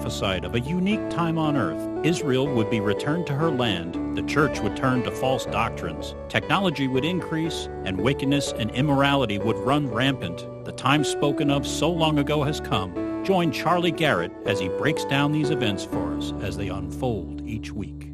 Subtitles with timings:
[0.00, 2.06] Prophesied of a unique time on earth.
[2.06, 6.88] Israel would be returned to her land, the church would turn to false doctrines, technology
[6.88, 10.38] would increase, and wickedness and immorality would run rampant.
[10.64, 13.22] The time spoken of so long ago has come.
[13.26, 17.70] Join Charlie Garrett as he breaks down these events for us as they unfold each
[17.70, 18.10] week.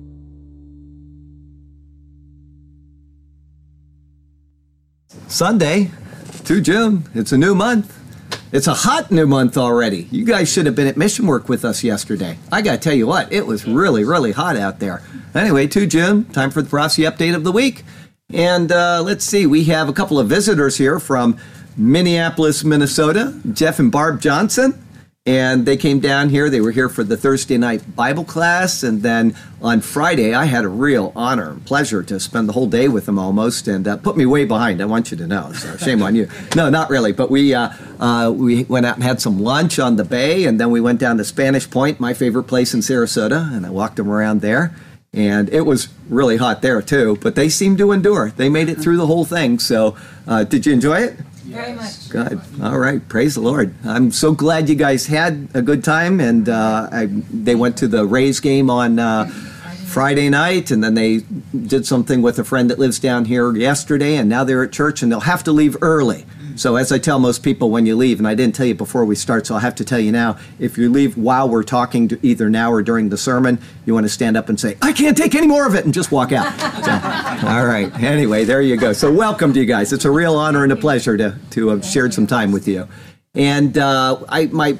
[5.28, 5.92] Sunday,
[6.46, 7.08] to June.
[7.14, 7.95] It's a new month.
[8.56, 10.08] It's a hot new month already.
[10.10, 12.38] You guys should have been at mission work with us yesterday.
[12.50, 15.02] I got to tell you what, it was really, really hot out there.
[15.34, 17.84] Anyway, 2 June, time for the prophecy update of the week.
[18.32, 21.36] And uh, let's see, we have a couple of visitors here from
[21.76, 24.85] Minneapolis, Minnesota, Jeff and Barb Johnson
[25.26, 26.48] and they came down here.
[26.48, 30.64] They were here for the Thursday night Bible class, and then on Friday, I had
[30.64, 33.96] a real honor and pleasure to spend the whole day with them almost, and uh,
[33.96, 34.80] put me way behind.
[34.80, 35.52] I want you to know.
[35.52, 36.28] So shame on you.
[36.54, 37.12] No, not really.
[37.12, 40.60] But we uh, uh, we went out and had some lunch on the bay, and
[40.60, 43.96] then we went down to Spanish Point, my favorite place in Sarasota, and I walked
[43.96, 44.74] them around there.
[45.12, 48.32] And it was really hot there too, but they seemed to endure.
[48.36, 49.58] They made it through the whole thing.
[49.58, 49.96] So,
[50.28, 51.16] uh, did you enjoy it?
[51.56, 52.10] Very much.
[52.10, 52.40] Good.
[52.62, 53.06] All right.
[53.08, 53.74] Praise the Lord.
[53.84, 57.88] I'm so glad you guys had a good time, and uh, I, they went to
[57.88, 59.24] the Rays game on uh,
[59.86, 61.22] Friday night, and then they
[61.66, 65.02] did something with a friend that lives down here yesterday, and now they're at church,
[65.02, 66.26] and they'll have to leave early
[66.56, 69.04] so, as I tell most people when you leave, and I didn't tell you before
[69.04, 72.08] we start, so I'll have to tell you now if you leave while we're talking,
[72.08, 74.92] to either now or during the sermon, you want to stand up and say, I
[74.92, 76.46] can't take any more of it, and just walk out.
[76.86, 76.92] So,
[77.48, 77.92] all right.
[78.00, 78.92] Anyway, there you go.
[78.92, 79.92] So, welcome to you guys.
[79.92, 82.86] It's a real honor and a pleasure to, to have shared some time with you.
[83.34, 84.76] And uh, I, my,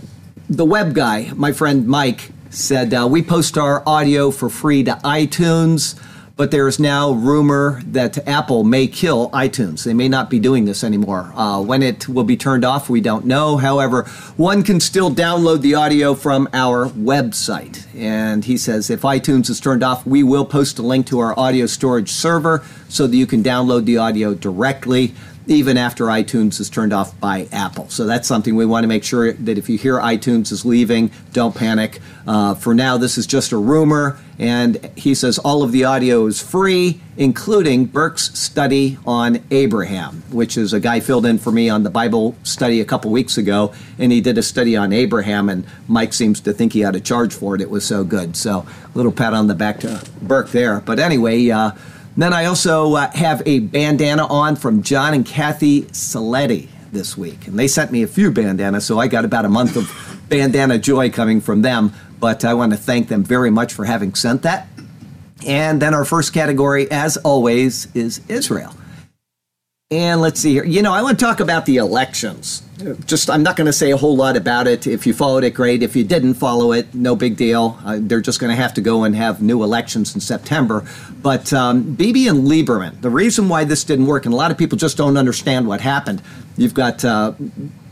[0.48, 4.92] the web guy, my friend Mike, said uh, we post our audio for free to
[5.04, 6.00] iTunes
[6.36, 9.84] but there is now rumor that Apple may kill iTunes.
[9.84, 11.32] They may not be doing this anymore.
[11.34, 13.56] Uh, when it will be turned off, we don't know.
[13.56, 14.02] However,
[14.36, 17.86] one can still download the audio from our website.
[17.94, 21.38] And he says if iTunes is turned off, we will post a link to our
[21.38, 25.14] audio storage server so that you can download the audio directly
[25.46, 27.88] even after iTunes is turned off by Apple.
[27.88, 31.10] So that's something we want to make sure that if you hear iTunes is leaving,
[31.32, 32.00] don't panic.
[32.26, 36.26] Uh, for now, this is just a rumor, and he says all of the audio
[36.26, 41.68] is free, including Burke's study on Abraham, which is a guy filled in for me
[41.68, 45.48] on the Bible study a couple weeks ago, and he did a study on Abraham,
[45.48, 47.60] and Mike seems to think he had to charge for it.
[47.60, 48.36] It was so good.
[48.36, 50.80] So, a little pat on the back to Burke there.
[50.80, 51.70] But anyway, uh,
[52.22, 57.46] then I also uh, have a bandana on from John and Kathy Saletti this week.
[57.46, 60.78] And they sent me a few bandanas, so I got about a month of bandana
[60.78, 61.92] joy coming from them.
[62.18, 64.68] But I want to thank them very much for having sent that.
[65.46, 68.74] And then our first category, as always, is Israel.
[69.92, 70.64] And let's see here.
[70.64, 72.64] You know, I want to talk about the elections.
[73.06, 74.84] Just, I'm not going to say a whole lot about it.
[74.84, 75.80] If you followed it, great.
[75.80, 77.78] If you didn't follow it, no big deal.
[77.84, 80.84] Uh, they're just going to have to go and have new elections in September.
[81.22, 84.58] But um, Bibi and Lieberman, the reason why this didn't work, and a lot of
[84.58, 86.20] people just don't understand what happened.
[86.56, 87.34] You've got uh,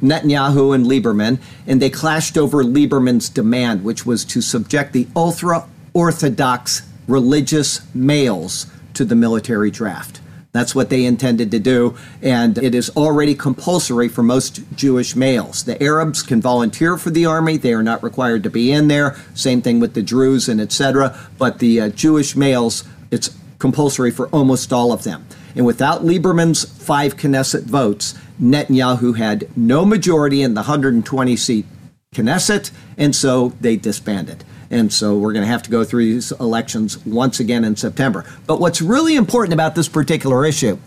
[0.03, 5.69] Netanyahu and Lieberman, and they clashed over Lieberman's demand, which was to subject the ultra
[5.93, 10.21] Orthodox religious males to the military draft.
[10.54, 15.65] That's what they intended to do, and it is already compulsory for most Jewish males.
[15.65, 19.16] The Arabs can volunteer for the army; they are not required to be in there.
[19.34, 21.19] Same thing with the Druze and etc.
[21.38, 25.26] But the uh, Jewish males, it's compulsory for almost all of them.
[25.56, 31.66] And without Lieberman's five Knesset votes, Netanyahu had no majority in the 120 seat
[32.14, 34.44] Knesset, and so they disbanded.
[34.70, 38.25] And so we're going to have to go through these elections once again in September.
[38.47, 40.78] But what's really important about this particular issue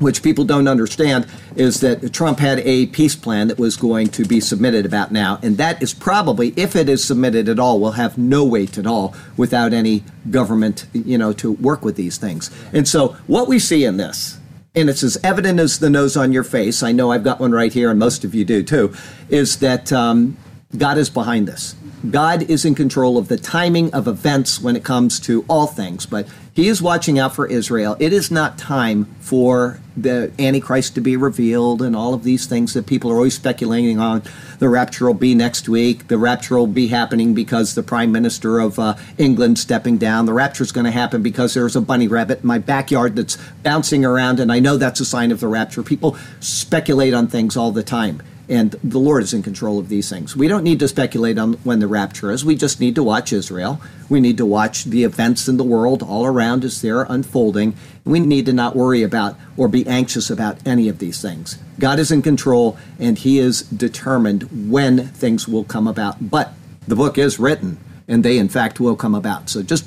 [0.00, 4.24] which people don't understand is that Trump had a peace plan that was going to
[4.24, 7.92] be submitted about now, and that is probably, if it is submitted at all, will
[7.92, 12.50] have no weight at all without any government, you know, to work with these things.
[12.72, 14.38] And so, what we see in this,
[14.74, 16.82] and it's as evident as the nose on your face.
[16.82, 18.94] I know I've got one right here, and most of you do too.
[19.28, 20.36] Is that um,
[20.76, 21.74] God is behind this.
[22.08, 26.06] God is in control of the timing of events when it comes to all things,
[26.06, 27.94] but He is watching out for Israel.
[28.00, 32.72] It is not time for the Antichrist to be revealed and all of these things
[32.72, 34.22] that people are always speculating on.
[34.60, 36.08] The rapture will be next week.
[36.08, 40.24] The rapture will be happening because the Prime Minister of uh, England stepping down.
[40.24, 43.36] The rapture is going to happen because there's a bunny rabbit in my backyard that's
[43.62, 45.82] bouncing around, and I know that's a sign of the rapture.
[45.82, 50.10] People speculate on things all the time and the Lord is in control of these
[50.10, 50.34] things.
[50.36, 52.44] We don't need to speculate on when the rapture is.
[52.44, 53.80] We just need to watch Israel.
[54.08, 57.76] We need to watch the events in the world all around as they're unfolding.
[58.04, 61.58] We need to not worry about or be anxious about any of these things.
[61.78, 66.28] God is in control and He is determined when things will come about.
[66.28, 66.52] But
[66.88, 69.48] the book is written, and they, in fact, will come about.
[69.48, 69.86] So just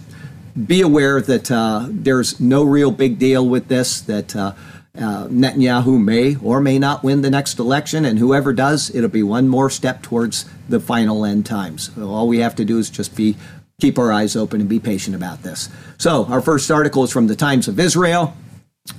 [0.67, 4.53] be aware that uh, there's no real big deal with this, that uh,
[4.95, 9.23] uh, Netanyahu may or may not win the next election, and whoever does, it'll be
[9.23, 11.89] one more step towards the final end times.
[11.99, 13.35] All we have to do is just be
[13.81, 15.67] keep our eyes open and be patient about this.
[15.97, 18.37] So our first article is from the Times of Israel.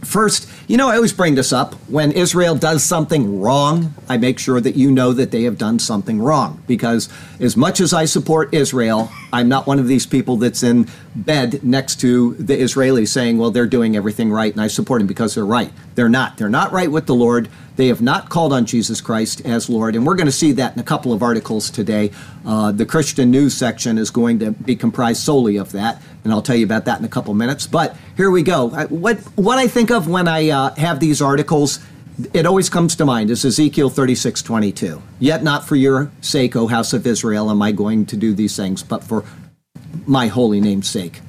[0.03, 1.75] First, you know, I always bring this up.
[1.89, 5.79] When Israel does something wrong, I make sure that you know that they have done
[5.79, 6.63] something wrong.
[6.67, 7.09] Because
[7.39, 11.63] as much as I support Israel, I'm not one of these people that's in bed
[11.63, 15.35] next to the Israelis saying, well, they're doing everything right and I support them because
[15.35, 15.73] they're right.
[15.95, 16.37] They're not.
[16.39, 17.49] They're not right with the Lord.
[17.77, 19.97] They have not called on Jesus Christ as Lord.
[19.97, 22.11] And we're going to see that in a couple of articles today.
[22.45, 26.03] Uh, the Christian news section is going to be comprised solely of that.
[26.23, 27.67] And I'll tell you about that in a couple minutes.
[27.67, 28.69] But here we go.
[28.87, 31.81] What, what I think of when I uh, have these articles,
[32.33, 35.03] it always comes to mind is Ezekiel 36 22.
[35.19, 38.57] Yet not for your sake, O house of Israel, am I going to do these
[38.57, 39.25] things, but for
[40.07, 41.21] my holy name's sake,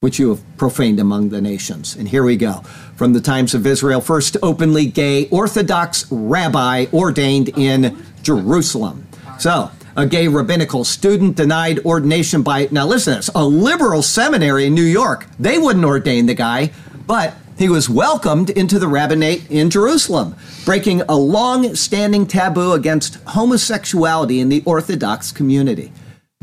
[0.00, 1.96] which you have profaned among the nations.
[1.96, 2.62] And here we go.
[2.96, 9.06] From the Times of Israel, first openly gay Orthodox rabbi ordained in Jerusalem.
[9.38, 14.66] So, a gay rabbinical student denied ordination by, now listen to this, a liberal seminary
[14.66, 15.26] in New York.
[15.38, 16.72] They wouldn't ordain the guy,
[17.06, 20.34] but he was welcomed into the rabbinate in Jerusalem,
[20.64, 25.92] breaking a long standing taboo against homosexuality in the Orthodox community.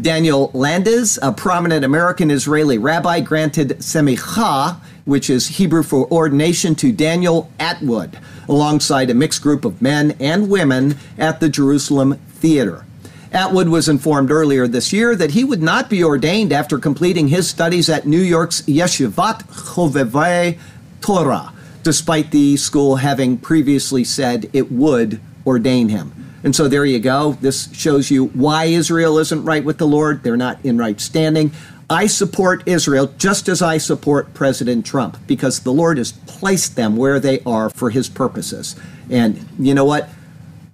[0.01, 6.93] Daniel Landes, a prominent American Israeli rabbi, granted semicha, which is Hebrew for ordination, to
[6.93, 8.17] Daniel Atwood,
[8.47, 12.85] alongside a mixed group of men and women at the Jerusalem Theater.
[13.33, 17.49] Atwood was informed earlier this year that he would not be ordained after completing his
[17.49, 20.57] studies at New York's Yeshivat Chovevei
[21.01, 21.51] Torah,
[21.83, 26.28] despite the school having previously said it would ordain him.
[26.43, 27.33] And so there you go.
[27.41, 30.23] This shows you why Israel isn't right with the Lord.
[30.23, 31.51] They're not in right standing.
[31.89, 36.95] I support Israel just as I support President Trump because the Lord has placed them
[36.95, 38.75] where they are for his purposes.
[39.09, 40.09] And you know what?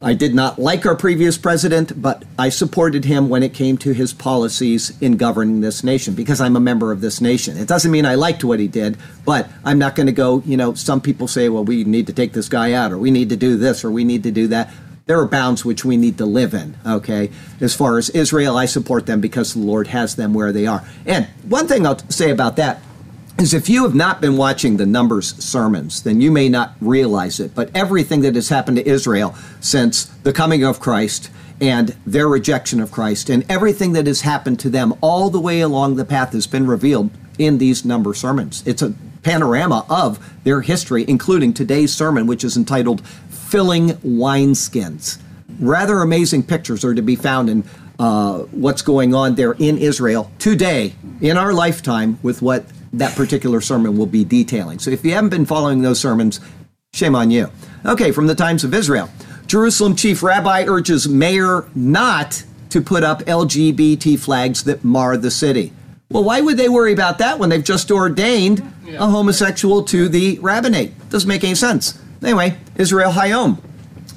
[0.02, 3.94] I did not like our previous president, but I supported him when it came to
[3.94, 7.58] his policies in governing this nation because I'm a member of this nation.
[7.58, 10.58] It doesn't mean I liked what he did, but I'm not going to go, you
[10.58, 13.30] know, some people say, well, we need to take this guy out or we need
[13.30, 14.72] to do this or we need to do that
[15.06, 17.30] there are bounds which we need to live in, okay?
[17.62, 20.84] As far as Israel, I support them because the Lord has them where they are.
[21.06, 22.82] And one thing I'll say about that
[23.38, 27.40] is if you have not been watching the Numbers sermons, then you may not realize
[27.40, 27.54] it.
[27.54, 31.30] But everything that has happened to Israel since the coming of Christ
[31.62, 35.62] and their rejection of Christ and everything that has happened to them all the way
[35.62, 38.64] along the path has been revealed in these number sermons.
[38.66, 43.02] It's a panorama of their history, including today's sermon, which is entitled
[43.46, 45.20] filling wineskins.
[45.60, 47.64] Rather amazing pictures are to be found in
[48.00, 53.62] uh, what's going on there in Israel today, in our lifetime, with what that particular
[53.62, 54.80] sermon will be detailing.
[54.80, 56.40] So if you haven't been following those sermons,
[56.94, 57.52] shame on you.
[57.86, 59.10] Okay, from the Times of Israel.
[59.48, 65.72] Jerusalem chief rabbi urges mayor not to put up LGBT flags that mar the city.
[66.10, 70.40] Well, why would they worry about that when they've just ordained a homosexual to the
[70.40, 71.10] rabbinate?
[71.10, 72.00] Doesn't make any sense.
[72.22, 73.60] Anyway, Israel Hayom.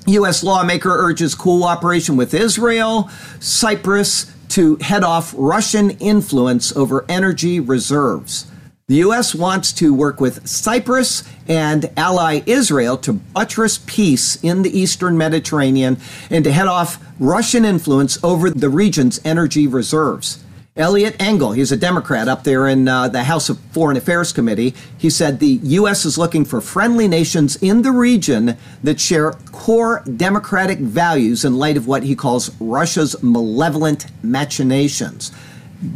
[0.07, 0.43] U.S.
[0.43, 8.51] lawmaker urges cooperation with Israel, Cyprus to head off Russian influence over energy reserves.
[8.87, 9.35] The U.S.
[9.35, 15.99] wants to work with Cyprus and ally Israel to buttress peace in the eastern Mediterranean
[16.31, 20.43] and to head off Russian influence over the region's energy reserves.
[20.79, 24.77] Eliot Engel, he's a Democrat up there in uh, the House of Foreign Affairs Committee.
[24.97, 26.05] He said the U.S.
[26.05, 31.77] is looking for friendly nations in the region that share core democratic values in light
[31.77, 35.33] of what he calls Russia's malevolent machinations.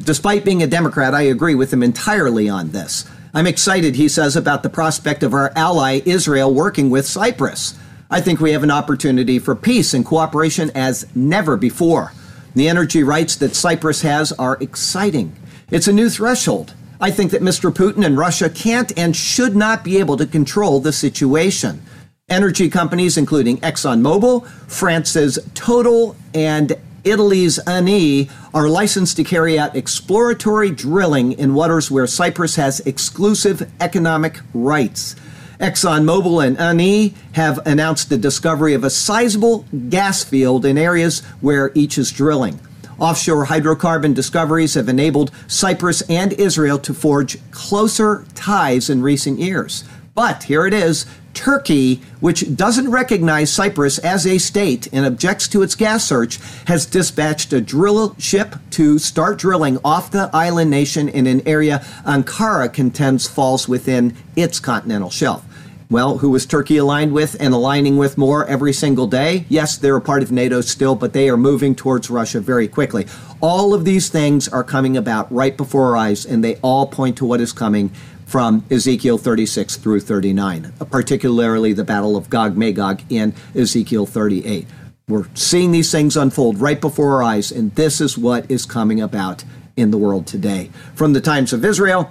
[0.00, 3.08] Despite being a Democrat, I agree with him entirely on this.
[3.32, 7.78] I'm excited, he says, about the prospect of our ally Israel working with Cyprus.
[8.10, 12.12] I think we have an opportunity for peace and cooperation as never before.
[12.54, 15.34] The energy rights that Cyprus has are exciting.
[15.70, 16.74] It's a new threshold.
[17.00, 17.72] I think that Mr.
[17.72, 21.82] Putin and Russia can't and should not be able to control the situation.
[22.28, 30.70] Energy companies, including ExxonMobil, France's Total, and Italy's Eni, are licensed to carry out exploratory
[30.70, 35.16] drilling in waters where Cyprus has exclusive economic rights.
[35.60, 41.70] ExxonMobil and Eni have announced the discovery of a sizable gas field in areas where
[41.74, 42.60] each is drilling.
[42.98, 49.84] Offshore hydrocarbon discoveries have enabled Cyprus and Israel to forge closer ties in recent years.
[50.14, 55.62] But here it is Turkey, which doesn't recognize Cyprus as a state and objects to
[55.62, 61.08] its gas search, has dispatched a drill ship to start drilling off the island nation
[61.08, 65.44] in an area Ankara contends falls within its continental shelf.
[65.92, 69.44] Well, who is Turkey aligned with and aligning with more every single day?
[69.50, 73.06] Yes, they're a part of NATO still, but they are moving towards Russia very quickly.
[73.42, 77.18] All of these things are coming about right before our eyes, and they all point
[77.18, 77.92] to what is coming
[78.32, 84.66] from Ezekiel 36 through 39, particularly the Battle of Gog Magog in Ezekiel 38.
[85.06, 89.02] We're seeing these things unfold right before our eyes, and this is what is coming
[89.02, 89.44] about
[89.76, 90.70] in the world today.
[90.94, 92.10] From the times of Israel,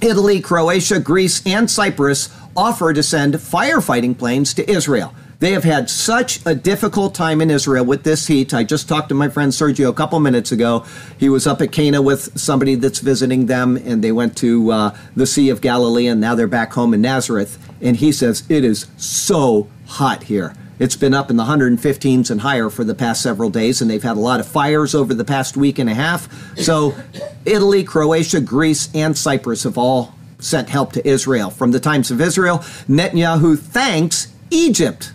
[0.00, 5.14] Italy, Croatia, Greece, and Cyprus offer to send firefighting planes to Israel.
[5.42, 8.54] They have had such a difficult time in Israel with this heat.
[8.54, 10.84] I just talked to my friend Sergio a couple minutes ago.
[11.18, 14.96] He was up at Cana with somebody that's visiting them, and they went to uh,
[15.16, 17.58] the Sea of Galilee, and now they're back home in Nazareth.
[17.80, 20.54] And he says, It is so hot here.
[20.78, 24.00] It's been up in the 115s and higher for the past several days, and they've
[24.00, 26.56] had a lot of fires over the past week and a half.
[26.56, 26.94] So,
[27.44, 31.50] Italy, Croatia, Greece, and Cyprus have all sent help to Israel.
[31.50, 32.58] From the Times of Israel,
[32.88, 35.12] Netanyahu thanks Egypt.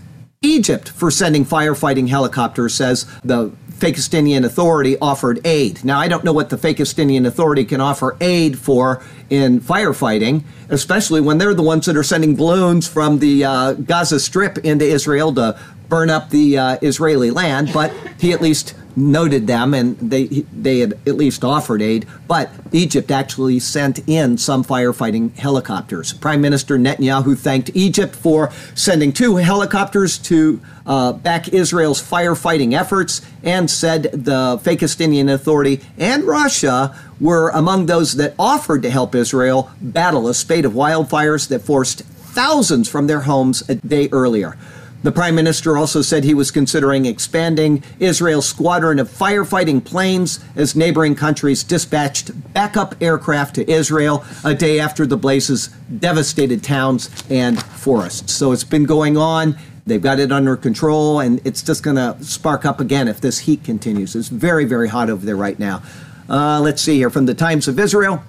[0.48, 5.84] Egypt for sending firefighting helicopters, says the Fakistinian Authority offered aid.
[5.84, 11.22] Now, I don't know what the Fakistinian Authority can offer aid for in firefighting, especially
[11.22, 15.34] when they're the ones that are sending balloons from the uh, Gaza Strip into Israel
[15.36, 17.72] to burn up the uh, Israeli land.
[17.72, 22.06] But he at least noted them and they they had at least offered aid.
[22.28, 26.14] But Egypt actually sent in some firefighting helicopters.
[26.14, 33.22] Prime Minister Netanyahu thanked Egypt for sending two helicopters to uh, back Israel's firefighting efforts
[33.44, 39.70] and said the Fakistinian Authority and Russia were among those that offered to help Israel
[39.80, 44.58] battle a spate of wildfires that forced thousands from their homes a day earlier.
[45.08, 50.76] The prime minister also said he was considering expanding Israel's squadron of firefighting planes as
[50.76, 57.64] neighboring countries dispatched backup aircraft to Israel a day after the blazes devastated towns and
[57.64, 58.34] forests.
[58.34, 59.58] So it's been going on.
[59.86, 63.40] They've got it under control, and it's just going to spark up again if this
[63.40, 64.14] heat continues.
[64.14, 65.84] It's very, very hot over there right now.
[66.30, 68.22] Uh, let's see here from the Times of Israel.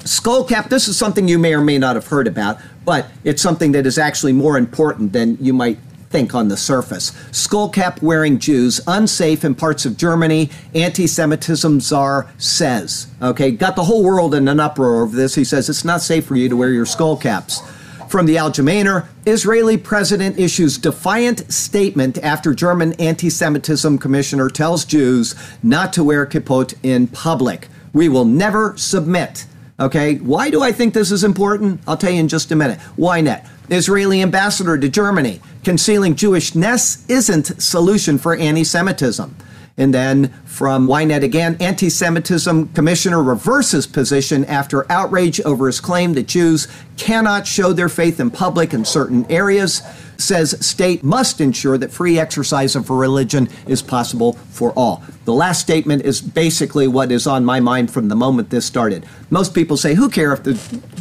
[0.00, 3.72] Skullcap, this is something you may or may not have heard about, but it's something
[3.72, 5.78] that is actually more important than you might
[6.10, 7.10] think on the surface.
[7.30, 13.08] Skullcap wearing Jews unsafe in parts of Germany, anti Semitism czar says.
[13.20, 15.34] Okay, got the whole world in an uproar over this.
[15.34, 17.60] He says it's not safe for you to wear your skull caps.
[18.08, 24.86] From the Al Algemeiner, Israeli president issues defiant statement after German anti Semitism commissioner tells
[24.86, 27.68] Jews not to wear kippot in public.
[27.92, 29.44] We will never submit.
[29.78, 31.80] Okay, why do I think this is important?
[31.86, 32.80] I'll tell you in just a minute.
[32.96, 33.44] Why not?
[33.68, 35.40] Israeli ambassador to Germany.
[35.68, 39.36] Concealing Jewishness isn't solution for anti-Semitism.
[39.76, 46.14] And then from Ynet again, anti Semitism commissioner reverses position after outrage over his claim
[46.14, 49.82] that Jews cannot show their faith in public in certain areas.
[50.16, 55.02] Says state must ensure that free exercise of religion is possible for all.
[55.26, 59.04] The last statement is basically what is on my mind from the moment this started.
[59.28, 60.54] Most people say, who care if the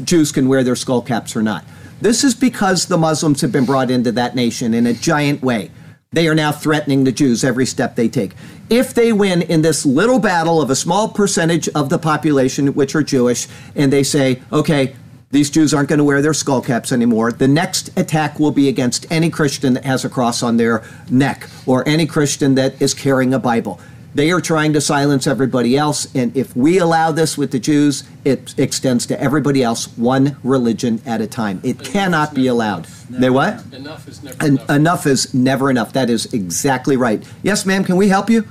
[0.03, 1.63] Jews can wear their skull caps or not?
[1.99, 5.71] This is because the Muslims have been brought into that nation in a giant way.
[6.11, 8.33] They are now threatening the Jews every step they take.
[8.69, 12.95] If they win in this little battle of a small percentage of the population, which
[12.95, 14.95] are Jewish, and they say, okay,
[15.31, 17.33] these Jews aren't going to wear their skull caps anymore.
[17.33, 21.49] The next attack will be against any Christian that has a cross on their neck
[21.65, 23.81] or any Christian that is carrying a Bible.
[24.17, 26.07] They are trying to silence everybody else.
[26.15, 30.99] And if we allow this with the Jews, it extends to everybody else, one religion
[31.05, 31.61] at a time.
[31.63, 32.85] It enough cannot be allowed.
[33.11, 33.63] They what?
[33.71, 34.69] Enough is never En- enough.
[34.71, 35.93] Enough is never enough.
[35.93, 37.23] That is exactly right.
[37.43, 38.43] Yes, ma'am, can we help you?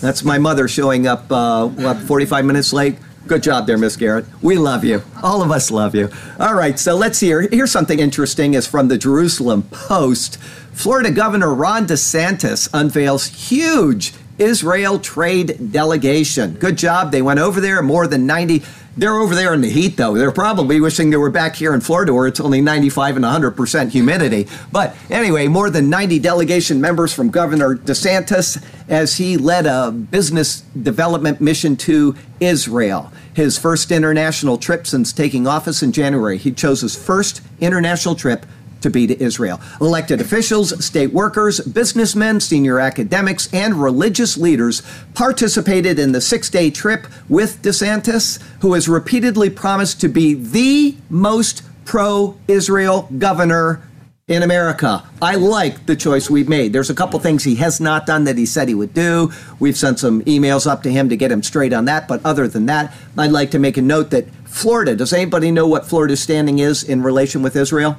[0.00, 2.96] That's my mother showing up, uh, what, 45 minutes late?
[3.26, 4.24] Good job there, Miss Garrett.
[4.40, 5.02] We love you.
[5.22, 6.08] All of us love you.
[6.38, 7.42] All right, so let's hear.
[7.42, 10.38] Here's something interesting is from the Jerusalem Post.
[10.72, 16.54] Florida Governor Ron DeSantis unveils huge Israel trade delegation.
[16.54, 17.12] Good job.
[17.12, 18.62] They went over there, more than 90.
[18.96, 20.14] They're over there in the heat, though.
[20.14, 23.90] They're probably wishing they were back here in Florida where it's only 95 and 100%
[23.90, 24.48] humidity.
[24.72, 30.62] But anyway, more than 90 delegation members from Governor DeSantis as he led a business
[30.82, 33.12] development mission to Israel.
[33.34, 36.38] His first international trip since taking office in January.
[36.38, 38.46] He chose his first international trip
[38.80, 39.60] to be to Israel.
[39.80, 44.82] Elected officials, state workers, businessmen, senior academics, and religious leaders
[45.14, 50.96] participated in the six day trip with DeSantis, who has repeatedly promised to be the
[51.08, 53.82] most pro Israel governor
[54.30, 55.02] in America.
[55.20, 56.72] I like the choice we've made.
[56.72, 59.32] There's a couple things he has not done that he said he would do.
[59.58, 62.06] We've sent some emails up to him to get him straight on that.
[62.06, 65.66] But other than that, I'd like to make a note that Florida, does anybody know
[65.66, 67.98] what Florida's standing is in relation with Israel?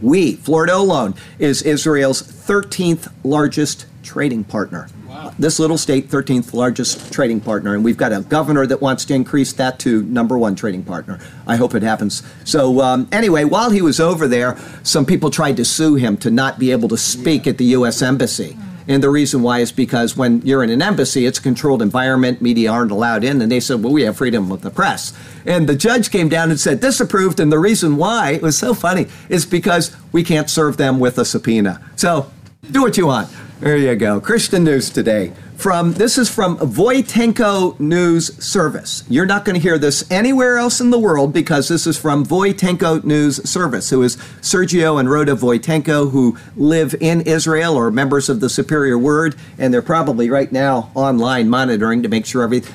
[0.00, 4.88] We, Florida alone, is Israel's 13th largest trading partner.
[5.08, 5.34] Wow.
[5.38, 9.14] This little state, 13th largest trading partner, and we've got a governor that wants to
[9.14, 11.18] increase that to number one trading partner.
[11.46, 12.22] I hope it happens.
[12.44, 16.30] So, um, anyway, while he was over there, some people tried to sue him to
[16.30, 18.02] not be able to speak at the U.S.
[18.02, 18.56] Embassy.
[18.88, 22.40] And the reason why is because when you're in an embassy, it's a controlled environment,
[22.40, 23.42] media aren't allowed in.
[23.42, 25.12] And they said, well, we have freedom of the press.
[25.44, 27.40] And the judge came down and said, disapproved.
[27.40, 31.18] And the reason why, it was so funny, is because we can't serve them with
[31.18, 31.82] a subpoena.
[31.96, 32.30] So
[32.70, 33.28] do what you want.
[33.60, 34.20] There you go.
[34.20, 35.32] Christian news today.
[35.56, 39.04] From this is from Voitenko News Service.
[39.08, 42.26] You're not going to hear this anywhere else in the world because this is from
[42.26, 48.28] Voitenko News Service, who is Sergio and Rhoda Voitenko, who live in Israel or members
[48.28, 52.74] of the Superior Word, and they're probably right now online monitoring to make sure everything.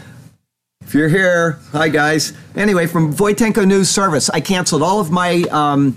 [0.81, 2.33] If you're here, hi guys.
[2.55, 5.95] Anyway, from Voitenko News Service, I canceled all of my um,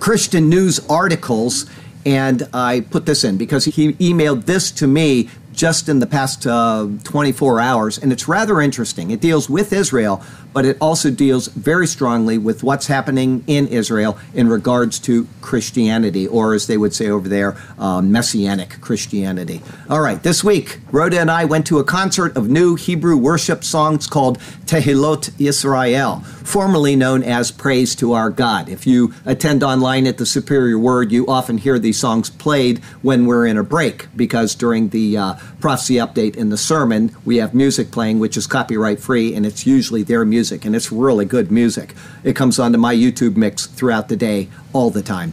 [0.00, 1.66] Christian news articles
[2.06, 6.46] and I put this in because he emailed this to me just in the past
[6.46, 9.10] uh, 24 hours, and it's rather interesting.
[9.10, 10.22] It deals with Israel,
[10.54, 16.26] but it also deals very strongly with what's happening in Israel in regards to Christianity,
[16.26, 19.60] or as they would say over there, uh, Messianic Christianity.
[19.90, 23.64] All right, this week, Rhoda and I went to a concert of new Hebrew worship
[23.64, 28.68] songs called Tehilot Israel, formerly known as Praise to Our God.
[28.68, 33.26] If you attend online at the Superior Word, you often hear these songs played when
[33.26, 35.34] we're in a break, because during the uh,
[35.64, 39.66] prophecy update in the sermon, we have music playing, which is copyright free, and it's
[39.66, 41.94] usually their music and it's really good music.
[42.22, 45.32] It comes onto my YouTube mix throughout the day, all the time.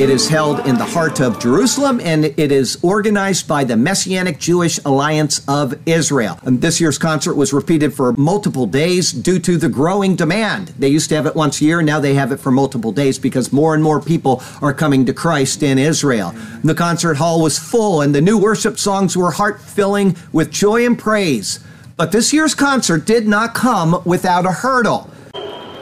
[0.00, 4.38] It is held in the heart of Jerusalem and it is organized by the Messianic
[4.38, 6.40] Jewish Alliance of Israel.
[6.42, 10.68] And this year's concert was repeated for multiple days due to the growing demand.
[10.68, 13.18] They used to have it once a year, now they have it for multiple days
[13.18, 16.34] because more and more people are coming to Christ in Israel.
[16.64, 20.86] The concert hall was full and the new worship songs were heart filling with joy
[20.86, 21.60] and praise.
[21.98, 25.10] But this year's concert did not come without a hurdle.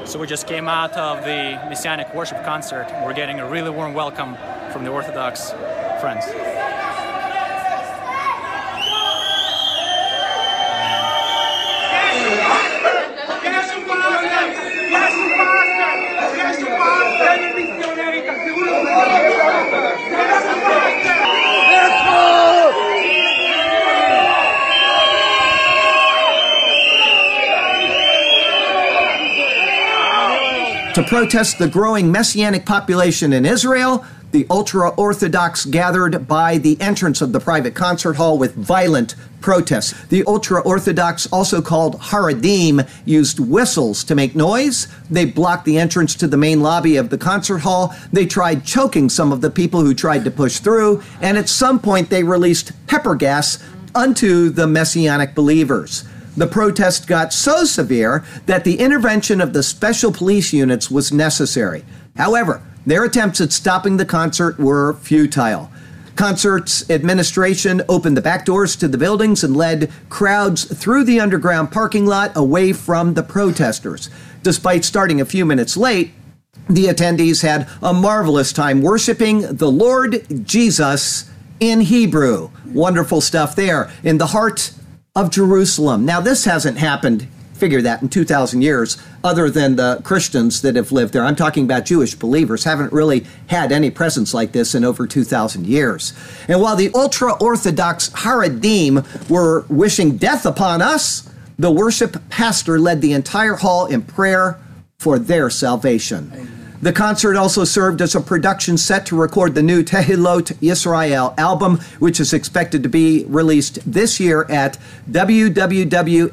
[0.09, 2.87] So we just came out of the Messianic worship concert.
[3.05, 4.39] We're getting a really warm welcome
[4.73, 5.51] from the Orthodox
[6.01, 6.25] friends.
[30.99, 37.23] To protest the growing Messianic population in Israel, the ultra Orthodox gathered by the entrance
[37.23, 39.95] of the private concert hall with violent protests.
[40.07, 44.89] The ultra Orthodox, also called Haredim, used whistles to make noise.
[45.09, 47.95] They blocked the entrance to the main lobby of the concert hall.
[48.13, 51.05] They tried choking some of the people who tried to push through.
[51.21, 53.63] And at some point, they released pepper gas
[53.95, 56.03] unto the Messianic believers.
[56.39, 61.85] The protest got so severe that the intervention of the special police units was necessary.
[62.17, 65.69] However, their attempts at stopping the concert were futile.
[66.15, 71.73] Concert's administration opened the back doors to the buildings and led crowds through the underground
[71.73, 74.09] parking lot away from the protesters.
[74.45, 76.13] Despite starting a few minutes late,
[76.71, 82.51] the attendees had a marvelous time worshiping the Lord Jesus in Hebrew.
[82.67, 83.91] Wonderful stuff there.
[84.05, 84.71] In the heart
[85.19, 86.05] of Jerusalem.
[86.05, 90.93] Now, this hasn't happened, figure that, in 2,000 years, other than the Christians that have
[90.93, 91.25] lived there.
[91.25, 95.67] I'm talking about Jewish believers, haven't really had any presence like this in over 2,000
[95.67, 96.13] years.
[96.47, 101.29] And while the ultra Orthodox Haredim were wishing death upon us,
[101.59, 104.61] the worship pastor led the entire hall in prayer
[104.99, 106.31] for their salvation.
[106.33, 106.58] Amen.
[106.81, 111.79] The concert also served as a production set to record the new Tehilot Yisrael album,
[111.99, 114.79] which is expected to be released this year at
[115.11, 116.29] www.mjai.co.il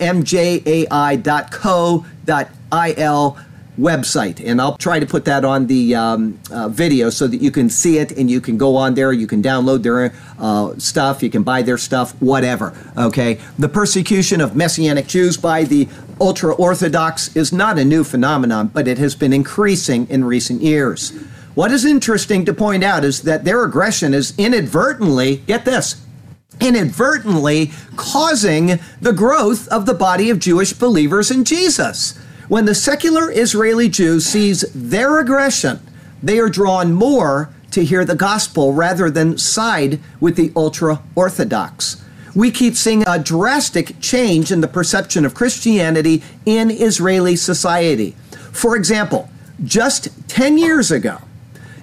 [3.77, 4.41] website.
[4.45, 7.69] And I'll try to put that on the um, uh, video so that you can
[7.69, 9.11] see it and you can go on there.
[9.11, 11.21] You can download their uh, stuff.
[11.21, 12.73] You can buy their stuff, whatever.
[12.97, 13.39] Okay.
[13.59, 15.87] The persecution of Messianic Jews by the
[16.19, 21.11] ultra Orthodox is not a new phenomenon, but it has been increasing in recent years.
[21.55, 26.01] What is interesting to point out is that their aggression is inadvertently, get this,
[26.59, 32.17] inadvertently causing the growth of the body of Jewish believers in Jesus.
[32.47, 35.79] When the secular Israeli Jew sees their aggression,
[36.21, 42.04] they are drawn more to hear the gospel rather than side with the ultra Orthodox.
[42.35, 48.11] We keep seeing a drastic change in the perception of Christianity in Israeli society.
[48.51, 49.29] For example,
[49.63, 51.19] just 10 years ago,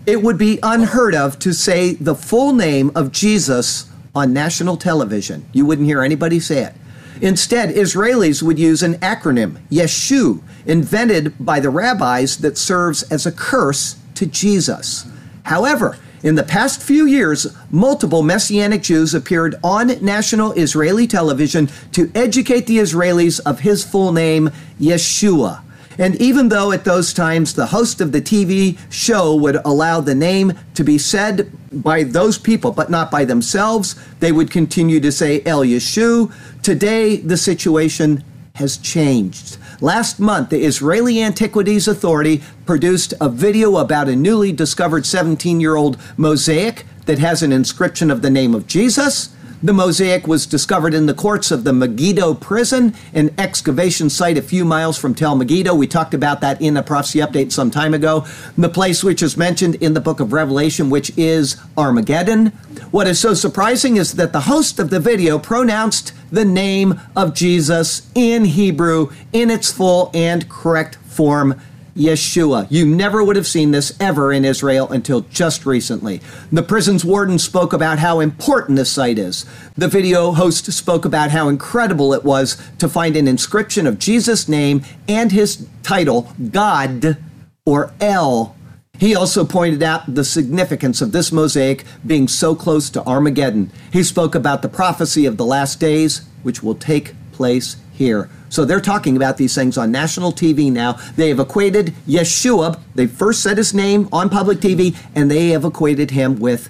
[0.04, 5.46] it would be unheard of to say the full name of Jesus on national television.
[5.52, 6.74] You wouldn't hear anybody say it.
[7.22, 13.32] Instead, Israelis would use an acronym, Yeshu, invented by the rabbis that serves as a
[13.32, 15.06] curse to Jesus.
[15.44, 22.11] However, in the past few years, multiple Messianic Jews appeared on national Israeli television to
[22.14, 25.62] educate the Israelis of his full name, Yeshua.
[25.98, 30.14] And even though at those times the host of the TV show would allow the
[30.14, 35.12] name to be said by those people, but not by themselves, they would continue to
[35.12, 36.32] say El Yeshu.
[36.62, 39.58] Today, the situation has changed.
[39.83, 45.75] Last month, the Israeli Antiquities Authority produced a video about a newly discovered 17 year
[45.75, 49.35] old mosaic that has an inscription of the name of Jesus.
[49.61, 54.42] The mosaic was discovered in the courts of the Megiddo prison, an excavation site a
[54.42, 55.75] few miles from Tel Megiddo.
[55.75, 58.25] We talked about that in a prophecy update some time ago.
[58.57, 62.53] The place which is mentioned in the book of Revelation, which is Armageddon.
[62.92, 67.33] What is so surprising is that the host of the video pronounced the name of
[67.33, 71.59] Jesus in Hebrew in its full and correct form
[71.96, 72.66] Yeshua.
[72.68, 76.20] You never would have seen this ever in Israel until just recently.
[76.52, 79.46] The prison's warden spoke about how important this site is.
[79.74, 84.50] The video host spoke about how incredible it was to find an inscription of Jesus'
[84.50, 87.16] name and his title, God
[87.64, 88.55] or El.
[89.02, 93.72] He also pointed out the significance of this mosaic being so close to Armageddon.
[93.92, 98.31] He spoke about the prophecy of the last days, which will take place here.
[98.48, 101.00] So they're talking about these things on national TV now.
[101.16, 105.64] They have equated Yeshua, they first said his name on public TV, and they have
[105.64, 106.68] equated him with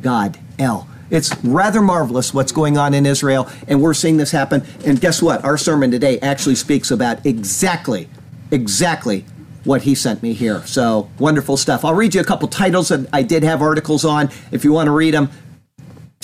[0.00, 0.88] God, El.
[1.10, 4.64] It's rather marvelous what's going on in Israel, and we're seeing this happen.
[4.86, 5.44] And guess what?
[5.44, 8.08] Our sermon today actually speaks about exactly,
[8.50, 9.26] exactly
[9.64, 10.64] what he sent me here.
[10.66, 11.84] So wonderful stuff.
[11.84, 14.30] I'll read you a couple titles that I did have articles on.
[14.52, 15.30] If you want to read them,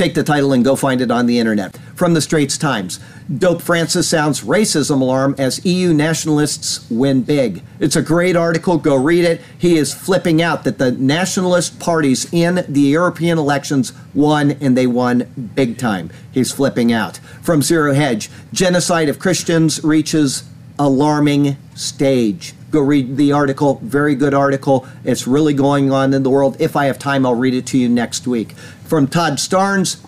[0.00, 1.76] Take the title and go find it on the internet.
[1.94, 3.00] From the Straits Times
[3.36, 7.62] Dope Francis sounds racism alarm as EU nationalists win big.
[7.78, 8.78] It's a great article.
[8.78, 9.42] Go read it.
[9.58, 14.86] He is flipping out that the nationalist parties in the European elections won and they
[14.86, 16.10] won big time.
[16.32, 17.18] He's flipping out.
[17.42, 20.44] From Zero Hedge Genocide of Christians reaches
[20.78, 22.54] alarming stage.
[22.70, 23.80] Go read the article.
[23.82, 24.86] Very good article.
[25.04, 26.56] It's really going on in the world.
[26.60, 28.52] If I have time, I'll read it to you next week.
[28.84, 30.04] From Todd Starnes,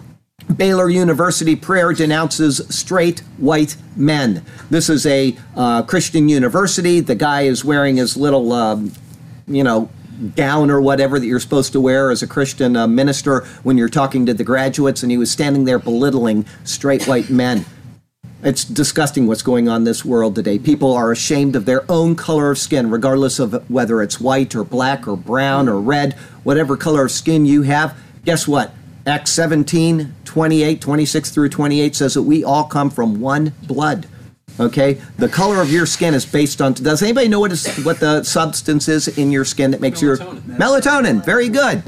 [0.57, 4.45] Baylor University prayer denounces straight white men.
[4.71, 7.01] This is a uh, Christian university.
[7.01, 8.93] The guy is wearing his little, um,
[9.47, 9.89] you know,
[10.37, 13.89] gown or whatever that you're supposed to wear as a Christian uh, minister when you're
[13.89, 17.65] talking to the graduates, and he was standing there belittling straight white men.
[18.45, 20.59] It's disgusting what's going on in this world today.
[20.59, 24.65] People are ashamed of their own color of skin, regardless of whether it's white or
[24.65, 27.97] black or brown or red, whatever color of skin you have.
[28.25, 28.75] Guess what?
[29.07, 34.09] Acts 17, 28, 26 through 28 says that we all come from one blood.
[34.59, 34.95] Okay?
[35.19, 36.73] The color of your skin is based on.
[36.73, 40.49] Does anybody know what, is, what the substance is in your skin that makes melatonin.
[40.49, 40.59] your.
[40.59, 41.25] Melatonin.
[41.25, 41.85] Very good.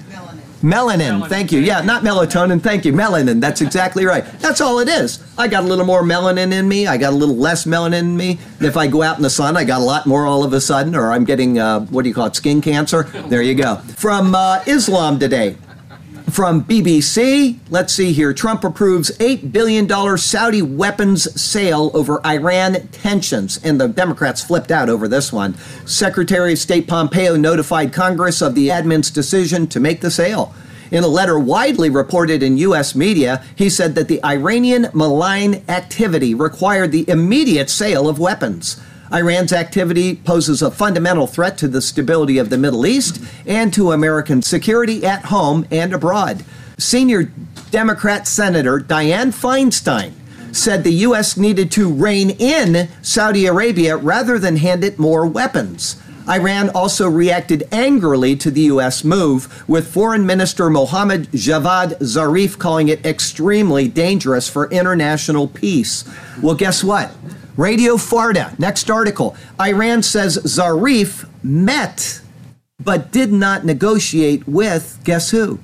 [0.64, 1.20] Melanin.
[1.20, 1.29] melanin.
[1.29, 1.61] Thank you.
[1.61, 2.62] Yeah, not melatonin.
[2.62, 2.92] Thank you.
[2.94, 3.38] Melanin.
[3.38, 4.24] That's exactly right.
[4.40, 5.22] That's all it is.
[5.37, 6.87] I got a little more melanin in me.
[6.87, 8.38] I got a little less melanin in me.
[8.61, 10.61] If I go out in the sun, I got a lot more all of a
[10.61, 13.03] sudden, or I'm getting, uh, what do you call it, skin cancer.
[13.29, 13.77] There you go.
[13.96, 15.57] From uh, Islam today.
[16.35, 18.35] From BBC, let's see here.
[18.35, 24.88] Trump approves $8 billion Saudi weapons sale over Iran tensions, and the Democrats flipped out
[24.88, 25.55] over this one.
[25.87, 30.53] Secretary of State Pompeo notified Congress of the admin's decision to make the sale.
[30.90, 32.97] In a letter widely reported in U.S.
[32.97, 38.83] media, he said that the Iranian malign activity required the immediate sale of weapons.
[39.12, 43.93] Iran's activity poses a fundamental threat to the stability of the Middle East and to
[43.93, 46.45] American security at home and abroad.
[46.79, 47.31] Senior
[47.71, 50.12] Democrat Senator Dianne Feinstein
[50.55, 51.37] said the U.S.
[51.37, 56.01] needed to rein in Saudi Arabia rather than hand it more weapons.
[56.29, 59.05] Iran also reacted angrily to the U.S.
[59.05, 66.09] move, with Foreign Minister Mohammad Javad Zarif calling it extremely dangerous for international peace.
[66.40, 67.12] Well, guess what?
[67.57, 69.37] Radio Farda, next article.
[69.61, 72.21] Iran says Zarif met
[72.83, 75.59] but did not negotiate with, guess who?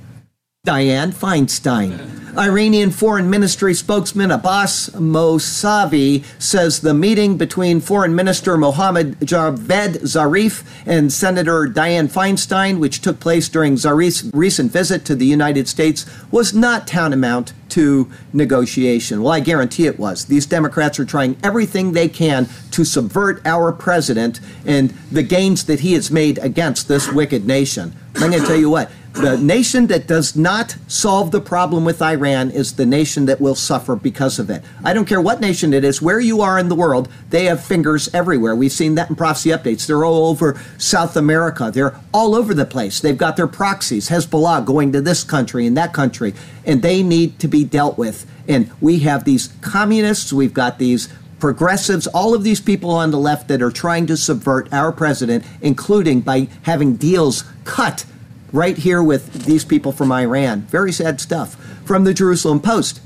[0.67, 2.37] Dianne Feinstein.
[2.37, 10.63] Iranian Foreign Ministry spokesman Abbas Mousavi says the meeting between Foreign Minister Mohammad Javad Zarif
[10.85, 16.05] and Senator Dianne Feinstein, which took place during Zarif's recent visit to the United States,
[16.31, 19.23] was not tantamount to negotiation.
[19.23, 20.27] Well, I guarantee it was.
[20.27, 25.81] These Democrats are trying everything they can to subvert our president and the gains that
[25.81, 27.97] he has made against this wicked nation.
[28.17, 32.01] I'm going to tell you what the nation that does not solve the problem with
[32.01, 34.63] Iran is the nation that will suffer because of it.
[34.85, 37.63] I don't care what nation it is, where you are in the world, they have
[37.63, 38.55] fingers everywhere.
[38.55, 39.87] We've seen that in prophecy updates.
[39.87, 41.71] They're all over South America.
[41.75, 43.01] They're all over the place.
[43.01, 46.33] They've got their proxies, Hezbollah going to this country and that country,
[46.65, 48.31] and they need to be dealt with.
[48.49, 51.09] And we have these communists, we've got these
[51.41, 55.45] progressives, all of these people on the left that are trying to subvert our president,
[55.61, 58.05] including by having deals cut
[58.53, 60.63] right here with these people from Iran.
[60.63, 61.55] Very sad stuff.
[61.85, 63.01] From the Jerusalem Post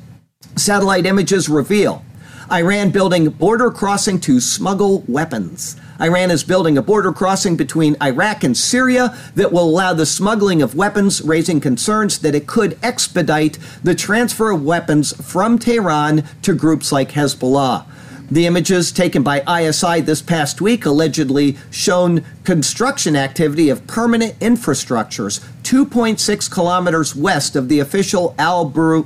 [0.56, 2.04] satellite images reveal
[2.52, 5.76] Iran building border crossing to smuggle weapons.
[6.00, 10.60] Iran is building a border crossing between Iraq and Syria that will allow the smuggling
[10.60, 16.54] of weapons, raising concerns that it could expedite the transfer of weapons from Tehran to
[16.54, 17.86] groups like Hezbollah.
[18.30, 25.44] The images taken by ISI this past week allegedly shown construction activity of permanent infrastructures
[25.62, 29.04] 2.6 kilometers west of the official Al Buru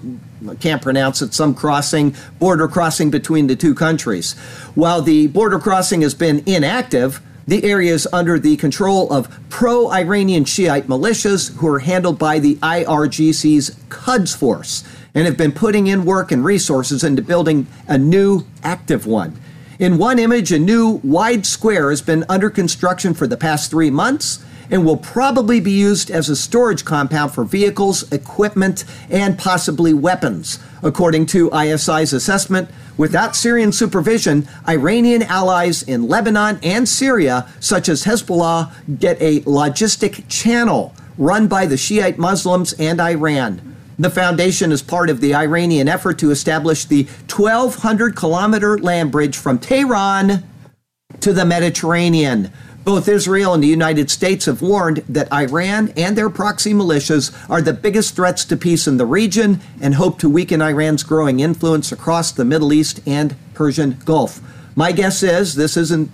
[0.61, 4.35] can't pronounce it, some crossing, border crossing between the two countries.
[4.77, 9.91] While the border crossing has been inactive, the area is under the control of pro
[9.91, 15.87] Iranian Shiite militias who are handled by the IRGC's Quds Force and have been putting
[15.87, 19.41] in work and resources into building a new active one.
[19.79, 23.91] In one image, a new wide square has been under construction for the past three
[23.91, 29.95] months and will probably be used as a storage compound for vehicles, equipment, and possibly
[29.95, 30.59] weapons.
[30.83, 38.05] According to ISI's assessment, without Syrian supervision, Iranian allies in Lebanon and Syria, such as
[38.05, 43.68] Hezbollah, get a logistic channel run by the Shiite Muslims and Iran.
[44.01, 49.37] The foundation is part of the Iranian effort to establish the 1,200 kilometer land bridge
[49.37, 50.45] from Tehran
[51.19, 52.53] to the Mediterranean.
[52.85, 57.61] Both Israel and the United States have warned that Iran and their proxy militias are
[57.61, 61.91] the biggest threats to peace in the region and hope to weaken Iran's growing influence
[61.91, 64.41] across the Middle East and Persian Gulf.
[64.77, 66.09] My guess is this isn't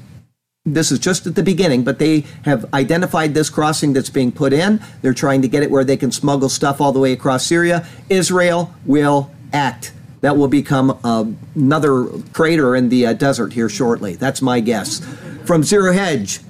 [0.67, 4.51] this is just at the beginning, but they have identified this crossing that's being put
[4.51, 4.81] in.
[5.03, 7.87] They're trying to get it where they can smuggle stuff all the way across Syria.
[8.09, 9.93] Israel will act.
[10.23, 14.15] That will become uh, another crater in the uh, desert here shortly.
[14.15, 15.05] That's my guess.
[15.45, 16.41] From Zero Hedge,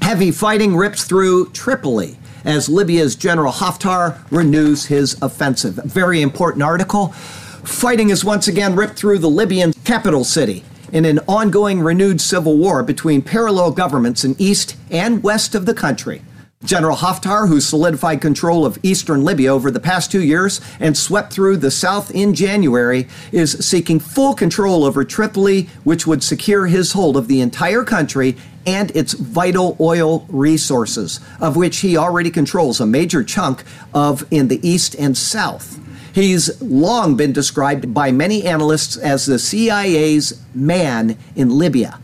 [0.00, 5.74] heavy fighting rips through Tripoli as Libya's General Haftar renews his offensive.
[5.74, 7.08] Very important article.
[7.08, 12.56] Fighting is once again ripped through the Libyan capital city in an ongoing renewed civil
[12.56, 16.22] war between parallel governments in east and west of the country.
[16.64, 21.32] General Haftar, who solidified control of eastern Libya over the past two years and swept
[21.32, 26.92] through the south in January, is seeking full control over Tripoli, which would secure his
[26.92, 32.80] hold of the entire country and its vital oil resources, of which he already controls
[32.80, 35.80] a major chunk of in the east and south.
[36.12, 41.98] He's long been described by many analysts as the CIA's man in Libya.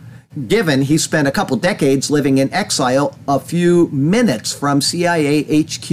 [0.47, 5.91] Given he spent a couple decades living in exile a few minutes from CIA HQ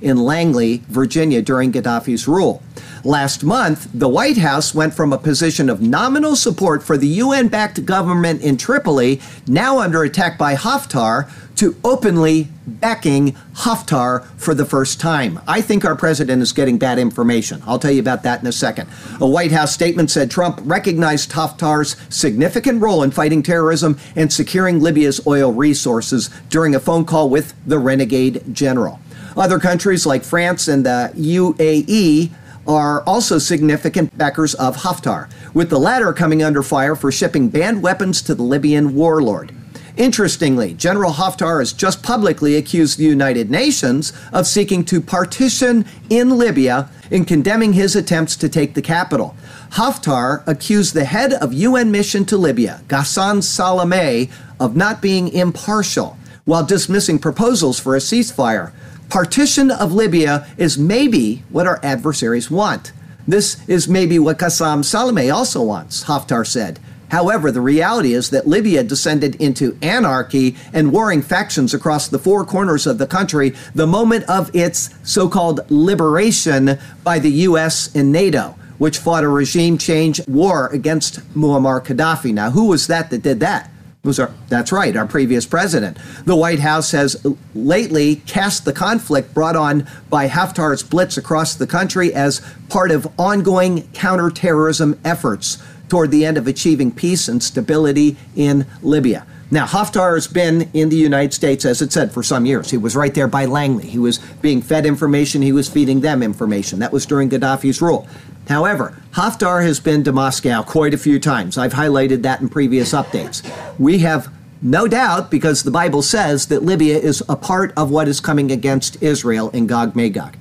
[0.00, 2.62] in Langley, Virginia during Gaddafi's rule.
[3.04, 7.48] Last month, the White House went from a position of nominal support for the UN
[7.48, 14.64] backed government in Tripoli, now under attack by Haftar, to openly backing Haftar for the
[14.64, 15.40] first time.
[15.46, 17.62] I think our president is getting bad information.
[17.66, 18.88] I'll tell you about that in a second.
[19.20, 24.80] A White House statement said Trump recognized Haftar's significant role in fighting terrorism and securing
[24.80, 29.00] Libya's oil resources during a phone call with the renegade general.
[29.36, 32.30] Other countries like France and the UAE
[32.68, 37.82] are also significant backers of Haftar, with the latter coming under fire for shipping banned
[37.82, 39.52] weapons to the Libyan warlord.
[39.96, 46.38] Interestingly, General Haftar has just publicly accused the United Nations of seeking to partition in
[46.38, 49.34] Libya in condemning his attempts to take the capital.
[49.70, 56.16] Haftar accused the head of UN mission to Libya, Ghassan Salameh, of not being impartial
[56.44, 58.72] while dismissing proposals for a ceasefire.
[59.08, 62.92] Partition of Libya is maybe what our adversaries want.
[63.26, 66.78] This is maybe what Ghassan Salameh also wants, Haftar said.
[67.10, 72.44] However, the reality is that Libya descended into anarchy and warring factions across the four
[72.44, 77.94] corners of the country the moment of its so called liberation by the U.S.
[77.94, 82.34] and NATO, which fought a regime change war against Muammar Gaddafi.
[82.34, 83.70] Now, who was that that did that?
[84.08, 85.98] Was our, that's right, our previous president.
[86.24, 91.66] The White House has lately cast the conflict brought on by Haftar's blitz across the
[91.66, 98.16] country as part of ongoing counterterrorism efforts toward the end of achieving peace and stability
[98.34, 99.26] in Libya.
[99.50, 102.70] Now, Haftar has been in the United States, as it said, for some years.
[102.70, 103.86] He was right there by Langley.
[103.86, 106.80] He was being fed information, he was feeding them information.
[106.80, 108.06] That was during Gaddafi's rule.
[108.48, 111.58] However, Haftar has been to Moscow quite a few times.
[111.58, 113.42] I've highlighted that in previous updates.
[113.78, 118.08] We have no doubt, because the Bible says that Libya is a part of what
[118.08, 120.36] is coming against Israel in Gog Magog.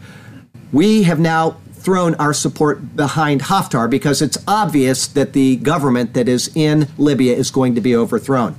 [0.72, 6.28] We have now thrown our support behind Haftar because it's obvious that the government that
[6.28, 8.56] is in Libya is going to be overthrown.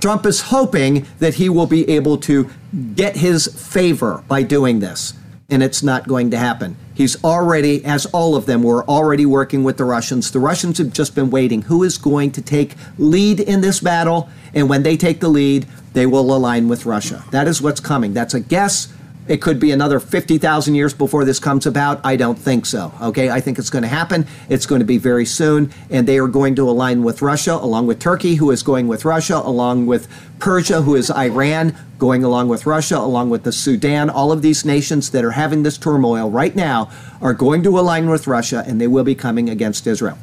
[0.00, 2.48] Trump is hoping that he will be able to
[2.94, 5.14] get his favor by doing this,
[5.50, 6.76] and it's not going to happen.
[6.94, 10.30] He's already, as all of them were already working with the Russians.
[10.30, 11.62] The Russians have just been waiting.
[11.62, 14.28] Who is going to take lead in this battle?
[14.54, 17.24] And when they take the lead, they will align with Russia.
[17.30, 18.14] That is what's coming.
[18.14, 18.92] That's a guess.
[19.26, 21.98] It could be another 50,000 years before this comes about.
[22.04, 22.92] I don't think so.
[23.00, 24.26] Okay, I think it's going to happen.
[24.50, 25.72] It's going to be very soon.
[25.88, 29.06] And they are going to align with Russia, along with Turkey, who is going with
[29.06, 30.08] Russia, along with
[30.38, 34.10] Persia, who is Iran, going along with Russia, along with the Sudan.
[34.10, 36.90] All of these nations that are having this turmoil right now
[37.22, 40.18] are going to align with Russia, and they will be coming against Israel.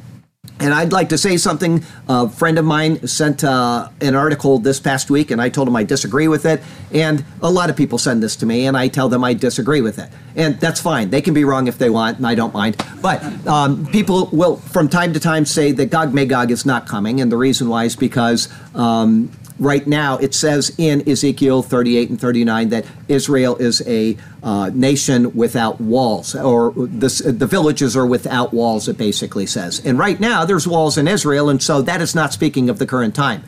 [0.58, 1.84] And I'd like to say something.
[2.08, 5.76] A friend of mine sent uh, an article this past week, and I told him
[5.76, 6.60] I disagree with it.
[6.92, 9.80] And a lot of people send this to me, and I tell them I disagree
[9.80, 10.08] with it.
[10.34, 11.10] And that's fine.
[11.10, 12.76] They can be wrong if they want, and I don't mind.
[13.00, 17.20] But um, people will, from time to time, say that Gog Magog is not coming.
[17.20, 22.20] And the reason why is because um, right now it says in Ezekiel 38 and
[22.20, 28.52] 39 that Israel is a uh, nation without walls, or the, the villages are without
[28.52, 29.84] walls, it basically says.
[29.84, 32.86] And right now there's walls in Israel, and so that is not speaking of the
[32.86, 33.44] current time.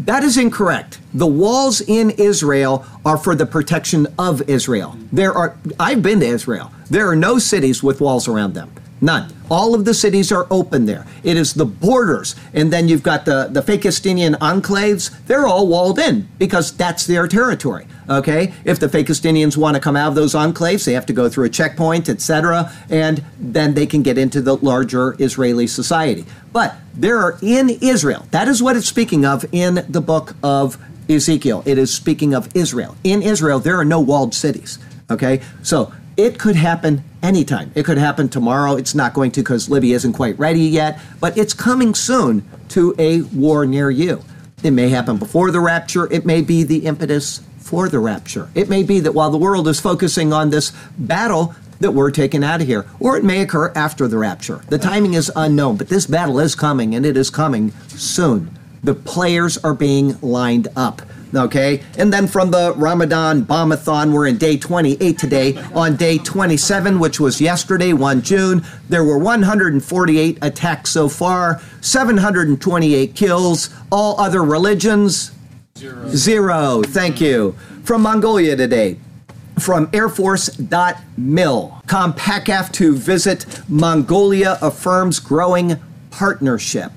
[0.00, 0.98] That is incorrect.
[1.12, 4.96] The walls in Israel are for the protection of Israel.
[5.12, 6.72] There are I've been to Israel.
[6.88, 8.72] There are no cities with walls around them.
[9.00, 9.32] None.
[9.50, 11.06] All of the cities are open there.
[11.24, 12.36] It is the borders.
[12.52, 15.10] And then you've got the, the Fakistinian enclaves.
[15.26, 17.86] They're all walled in because that's their territory.
[18.08, 18.52] Okay?
[18.64, 21.46] If the Fakistinians want to come out of those enclaves, they have to go through
[21.46, 22.70] a checkpoint, etc.
[22.90, 26.26] And then they can get into the larger Israeli society.
[26.52, 28.26] But there are in Israel.
[28.32, 31.62] That is what it's speaking of in the book of Ezekiel.
[31.64, 32.96] It is speaking of Israel.
[33.02, 34.78] In Israel, there are no walled cities.
[35.10, 35.40] Okay?
[35.62, 35.92] So
[36.24, 37.72] it could happen anytime.
[37.74, 38.76] It could happen tomorrow.
[38.76, 42.94] It's not going to because Libya isn't quite ready yet, but it's coming soon to
[42.98, 44.22] a war near you.
[44.62, 46.12] It may happen before the rapture.
[46.12, 48.50] It may be the impetus for the rapture.
[48.54, 52.44] It may be that while the world is focusing on this battle, that we're taken
[52.44, 52.84] out of here.
[52.98, 54.60] Or it may occur after the rapture.
[54.68, 58.56] The timing is unknown, but this battle is coming and it is coming soon.
[58.84, 61.00] The players are being lined up.
[61.34, 65.56] Okay, and then from the Ramadan Bombathon, we're in day 28 today.
[65.74, 73.14] On day 27, which was yesterday, 1 June, there were 148 attacks so far, 728
[73.14, 73.70] kills.
[73.92, 75.30] All other religions?
[75.78, 76.08] Zero.
[76.08, 76.82] Zero.
[76.82, 77.52] Thank you.
[77.84, 78.98] From Mongolia today
[79.60, 81.82] from airforce.mil.
[81.86, 85.78] COMPACAF to visit Mongolia affirms growing
[86.10, 86.92] partnership.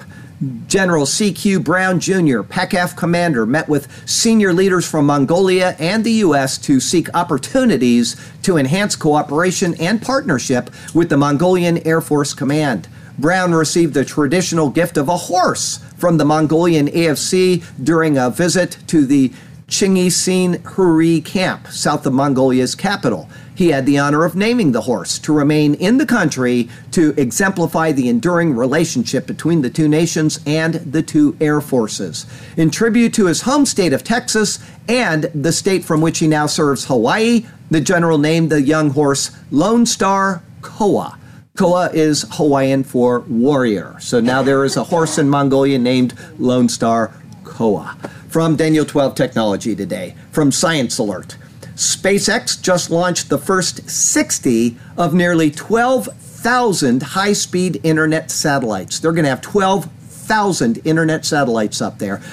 [0.67, 1.61] General C.Q.
[1.61, 6.57] Brown Jr., PACAF commander, met with senior leaders from Mongolia and the U.S.
[6.59, 12.87] to seek opportunities to enhance cooperation and partnership with the Mongolian Air Force Command.
[13.17, 18.77] Brown received the traditional gift of a horse from the Mongolian AFC during a visit
[18.87, 19.31] to the
[19.67, 23.29] Chingisin Huri camp, south of Mongolia's capital.
[23.55, 27.91] He had the honor of naming the horse to remain in the country to exemplify
[27.91, 32.25] the enduring relationship between the two nations and the two air forces.
[32.57, 36.47] In tribute to his home state of Texas and the state from which he now
[36.47, 41.17] serves, Hawaii, the general named the young horse Lone Star Koa.
[41.55, 43.95] Koa is Hawaiian for warrior.
[43.99, 47.95] So now there is a horse in Mongolia named Lone Star Koa.
[48.33, 51.37] From Daniel 12 Technology today, from Science Alert.
[51.75, 58.97] SpaceX just launched the first 60 of nearly 12,000 high speed internet satellites.
[58.97, 62.23] They're going to have 12,000 internet satellites up there.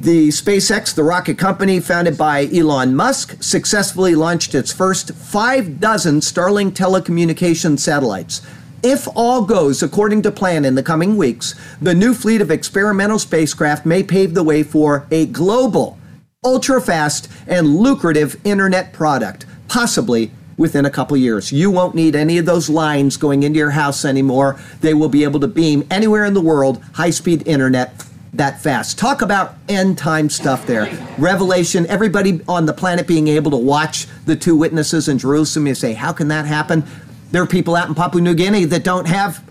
[0.00, 6.18] The SpaceX, the rocket company founded by Elon Musk, successfully launched its first five dozen
[6.18, 8.42] Starlink telecommunication satellites.
[8.82, 13.18] If all goes according to plan in the coming weeks, the new fleet of experimental
[13.18, 15.98] spacecraft may pave the way for a global,
[16.44, 21.50] ultra fast, and lucrative internet product, possibly within a couple years.
[21.50, 24.60] You won't need any of those lines going into your house anymore.
[24.80, 28.96] They will be able to beam anywhere in the world high speed internet that fast.
[28.96, 30.86] Talk about end time stuff there.
[31.18, 35.66] Revelation, everybody on the planet being able to watch the two witnesses in Jerusalem.
[35.66, 36.84] You say, how can that happen?
[37.30, 39.42] There are people out in Papua New Guinea that don't have,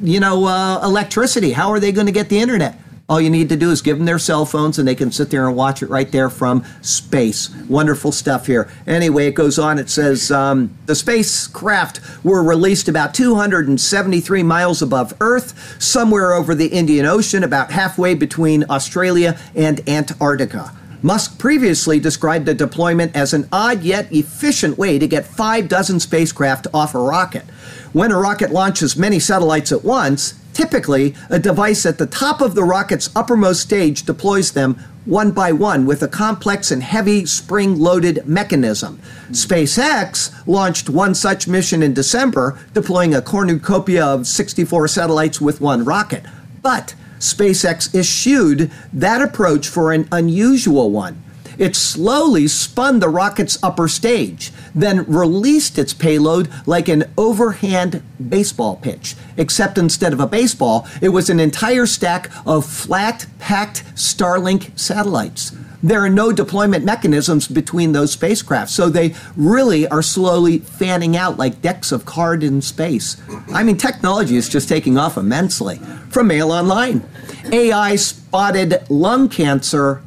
[0.00, 1.52] you know, uh, electricity.
[1.52, 2.78] How are they going to get the internet?
[3.08, 5.30] All you need to do is give them their cell phones and they can sit
[5.30, 7.50] there and watch it right there from space.
[7.68, 8.70] Wonderful stuff here.
[8.86, 9.78] Anyway, it goes on.
[9.78, 16.68] It says um, the spacecraft were released about 273 miles above Earth, somewhere over the
[16.68, 20.72] Indian Ocean, about halfway between Australia and Antarctica.
[21.02, 25.98] Musk previously described the deployment as an odd yet efficient way to get five dozen
[25.98, 27.44] spacecraft off a rocket.
[27.92, 32.54] When a rocket launches many satellites at once, Typically, a device at the top of
[32.54, 37.78] the rocket's uppermost stage deploys them one by one with a complex and heavy spring
[37.78, 39.00] loaded mechanism.
[39.30, 45.84] SpaceX launched one such mission in December, deploying a cornucopia of 64 satellites with one
[45.84, 46.24] rocket.
[46.60, 51.22] But SpaceX eschewed that approach for an unusual one.
[51.58, 58.76] It slowly spun the rocket's upper stage, then released its payload like an overhand baseball
[58.76, 59.14] pitch.
[59.36, 65.52] Except instead of a baseball, it was an entire stack of flat, packed Starlink satellites.
[65.82, 71.38] There are no deployment mechanisms between those spacecraft, so they really are slowly fanning out
[71.38, 73.20] like decks of cards in space.
[73.52, 75.78] I mean, technology is just taking off immensely.
[76.08, 77.02] From Mail Online,
[77.50, 80.02] AI spotted lung cancer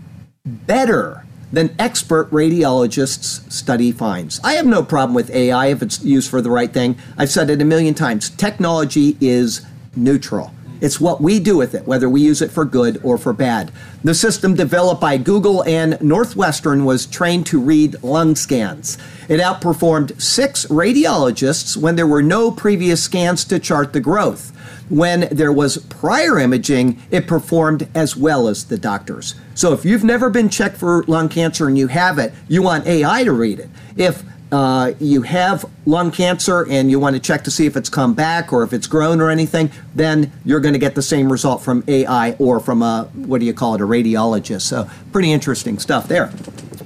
[0.46, 4.40] better than expert radiologists' study finds.
[4.44, 6.98] I have no problem with AI if it's used for the right thing.
[7.18, 8.30] I've said it a million times.
[8.30, 9.66] Technology is
[9.96, 10.55] neutral.
[10.86, 13.72] It's what we do with it, whether we use it for good or for bad.
[14.04, 19.00] The system developed by Google and Northwestern was trained to read lung scans.
[19.28, 24.52] It outperformed six radiologists when there were no previous scans to chart the growth.
[24.88, 29.34] When there was prior imaging, it performed as well as the doctors.
[29.56, 32.86] So if you've never been checked for lung cancer and you have it, you want
[32.86, 33.72] AI to read it.
[33.98, 34.24] If
[34.56, 38.14] uh, you have lung cancer and you want to check to see if it's come
[38.14, 41.62] back or if it's grown or anything, then you're going to get the same result
[41.62, 44.62] from AI or from a, what do you call it, a radiologist.
[44.62, 46.32] So, pretty interesting stuff there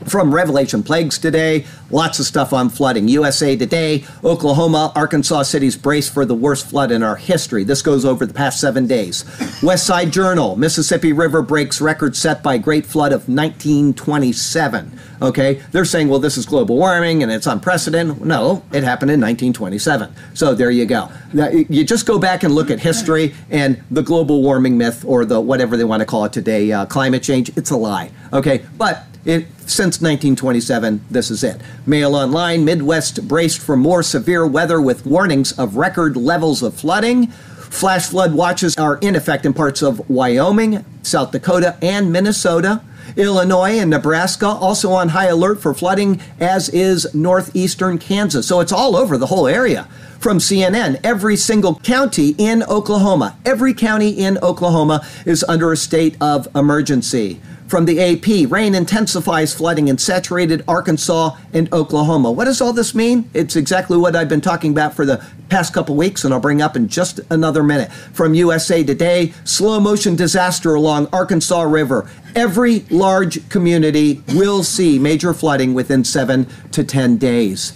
[0.09, 1.65] from Revelation Plagues today.
[1.91, 3.07] Lots of stuff on flooding.
[3.07, 7.63] USA Today, Oklahoma, Arkansas cities brace for the worst flood in our history.
[7.63, 9.23] This goes over the past seven days.
[9.61, 14.99] West Side Journal, Mississippi River breaks record set by Great Flood of 1927.
[15.21, 18.21] Okay, they're saying, well, this is global warming and it's unprecedented.
[18.21, 20.13] No, it happened in 1927.
[20.33, 21.09] So there you go.
[21.33, 25.39] You just go back and look at history and the global warming myth or the
[25.41, 27.49] whatever they want to call it today, uh, climate change.
[27.57, 28.11] It's a lie.
[28.31, 31.61] Okay, but it, since 1927, this is it.
[31.85, 37.27] Mail Online Midwest braced for more severe weather with warnings of record levels of flooding.
[37.27, 42.81] Flash flood watches are in effect in parts of Wyoming, South Dakota, and Minnesota.
[43.15, 48.47] Illinois and Nebraska also on high alert for flooding, as is northeastern Kansas.
[48.47, 49.87] So it's all over the whole area.
[50.19, 56.17] From CNN, every single county in Oklahoma, every county in Oklahoma is under a state
[56.19, 57.39] of emergency.
[57.69, 62.31] From the AP, rain intensifies flooding in saturated Arkansas and Oklahoma.
[62.31, 63.29] What does all this mean?
[63.35, 66.63] It's exactly what I've been talking about for the past couple weeks, and I'll bring
[66.63, 67.91] up in just another minute.
[67.91, 72.09] From USA Today, slow motion disaster along Arkansas River.
[72.35, 77.73] Every large community will see major flooding within seven to 10 days.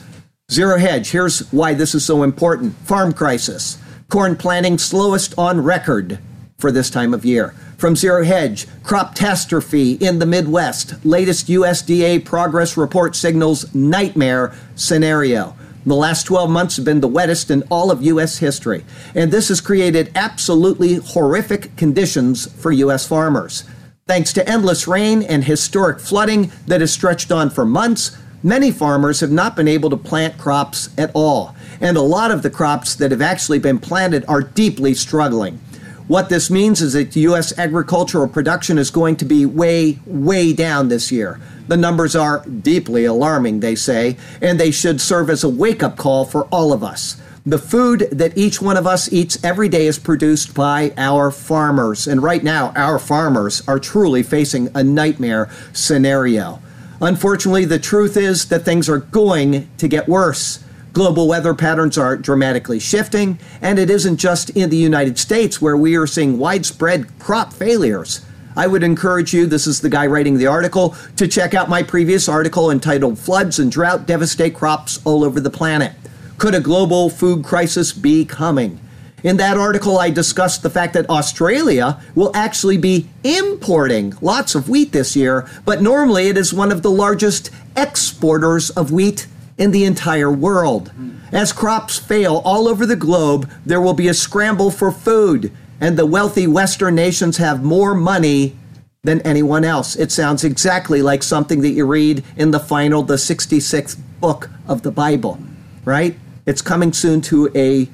[0.52, 3.78] Zero Hedge, here's why this is so important farm crisis.
[4.10, 6.18] Corn planting slowest on record
[6.64, 7.54] for this time of year.
[7.78, 10.96] From Zero Hedge, crop catastrophe in the Midwest.
[11.04, 15.58] Latest USDA progress report signals nightmare scenario.
[15.86, 18.38] The last 12 months have been the wettest in all of U.S.
[18.38, 23.06] history, and this has created absolutely horrific conditions for U.S.
[23.06, 23.66] farmers.
[24.08, 29.20] Thanks to endless rain and historic flooding that has stretched on for months, many farmers
[29.20, 32.96] have not been able to plant crops at all, and a lot of the crops
[32.96, 35.60] that have actually been planted are deeply struggling.
[36.08, 37.58] What this means is that U.S.
[37.58, 41.40] agricultural production is going to be way, way down this year.
[41.70, 45.96] The numbers are deeply alarming, they say, and they should serve as a wake up
[45.96, 47.22] call for all of us.
[47.46, 52.08] The food that each one of us eats every day is produced by our farmers.
[52.08, 56.62] And right now, our farmers are truly facing a nightmare scenario.
[57.02, 60.63] Unfortunately, the truth is that things are going to get worse.
[60.94, 65.76] Global weather patterns are dramatically shifting, and it isn't just in the United States where
[65.76, 68.24] we are seeing widespread crop failures.
[68.56, 71.82] I would encourage you, this is the guy writing the article, to check out my
[71.82, 75.94] previous article entitled Floods and Drought Devastate Crops All Over the Planet.
[76.38, 78.80] Could a global food crisis be coming?
[79.24, 84.70] In that article, I discussed the fact that Australia will actually be importing lots of
[84.70, 89.26] wheat this year, but normally it is one of the largest exporters of wheat
[89.58, 90.92] in the entire world.
[91.32, 95.98] As crops fail all over the globe, there will be a scramble for food, and
[95.98, 98.56] the wealthy Western nations have more money
[99.04, 99.96] than anyone else.
[99.96, 104.82] It sounds exactly like something that you read in the final, the 66th book of
[104.82, 105.40] the Bible,
[105.84, 106.18] right?
[106.46, 107.90] It's coming soon to a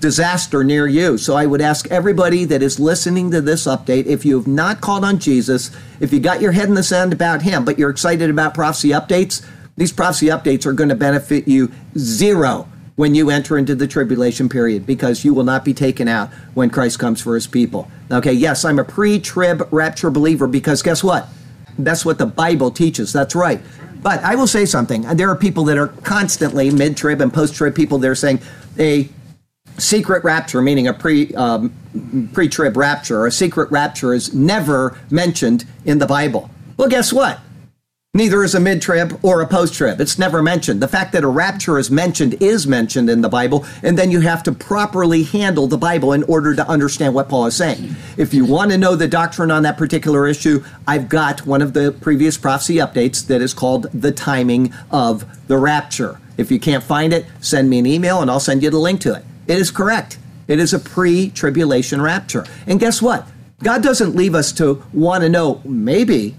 [0.00, 1.18] disaster near you.
[1.18, 4.80] So I would ask everybody that is listening to this update if you have not
[4.80, 7.90] called on Jesus, if you got your head in the sand about him, but you're
[7.90, 9.44] excited about prophecy updates,
[9.78, 14.48] these prophecy updates are going to benefit you zero when you enter into the tribulation
[14.48, 17.88] period because you will not be taken out when Christ comes for his people.
[18.10, 21.28] Okay, yes, I'm a pre trib rapture believer because guess what?
[21.78, 23.12] That's what the Bible teaches.
[23.12, 23.60] That's right.
[24.02, 25.02] But I will say something.
[25.02, 28.40] There are people that are constantly mid trib and post trib people that are saying
[28.80, 29.08] a
[29.76, 31.72] secret rapture, meaning a pre um,
[32.32, 36.50] pre trib rapture, a secret rapture, is never mentioned in the Bible.
[36.76, 37.38] Well, guess what?
[38.18, 40.00] Neither is a mid trib or a post trib.
[40.00, 40.82] It's never mentioned.
[40.82, 44.20] The fact that a rapture is mentioned is mentioned in the Bible, and then you
[44.20, 47.94] have to properly handle the Bible in order to understand what Paul is saying.
[48.16, 51.74] If you want to know the doctrine on that particular issue, I've got one of
[51.74, 56.18] the previous prophecy updates that is called The Timing of the Rapture.
[56.36, 59.00] If you can't find it, send me an email and I'll send you the link
[59.02, 59.24] to it.
[59.46, 60.18] It is correct.
[60.48, 62.46] It is a pre tribulation rapture.
[62.66, 63.28] And guess what?
[63.62, 66.34] God doesn't leave us to want to know, maybe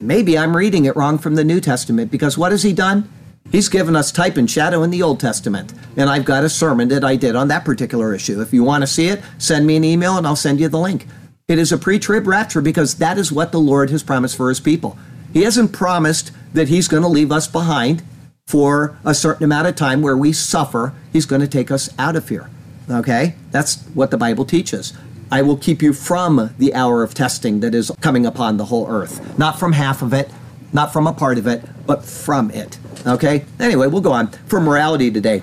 [0.00, 3.08] Maybe I'm reading it wrong from the New Testament because what has he done?
[3.52, 5.72] He's given us type and shadow in the Old Testament.
[5.96, 8.40] And I've got a sermon that I did on that particular issue.
[8.40, 10.80] If you want to see it, send me an email and I'll send you the
[10.80, 11.06] link.
[11.46, 14.48] It is a pre trib rapture because that is what the Lord has promised for
[14.48, 14.98] his people.
[15.32, 18.02] He hasn't promised that he's going to leave us behind
[18.46, 20.92] for a certain amount of time where we suffer.
[21.12, 22.50] He's going to take us out of here.
[22.90, 23.36] Okay?
[23.52, 24.92] That's what the Bible teaches.
[25.34, 28.88] I will keep you from the hour of testing that is coming upon the whole
[28.88, 29.36] earth.
[29.36, 30.30] Not from half of it,
[30.72, 32.78] not from a part of it, but from it.
[33.04, 33.44] Okay?
[33.58, 34.28] Anyway, we'll go on.
[34.46, 35.42] For morality today,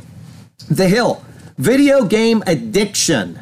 [0.70, 1.22] The Hill,
[1.58, 3.38] video game addiction,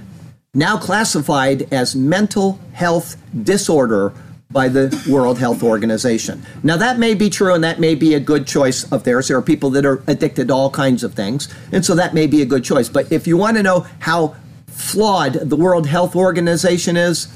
[0.55, 4.11] now classified as mental health disorder
[4.49, 6.43] by the World Health Organization.
[6.63, 9.27] Now, that may be true and that may be a good choice of theirs.
[9.27, 12.25] There are people that are addicted to all kinds of things, and so that may
[12.25, 12.89] be a good choice.
[12.89, 14.35] But if you want to know how
[14.79, 17.27] flawed the World Health Organization is?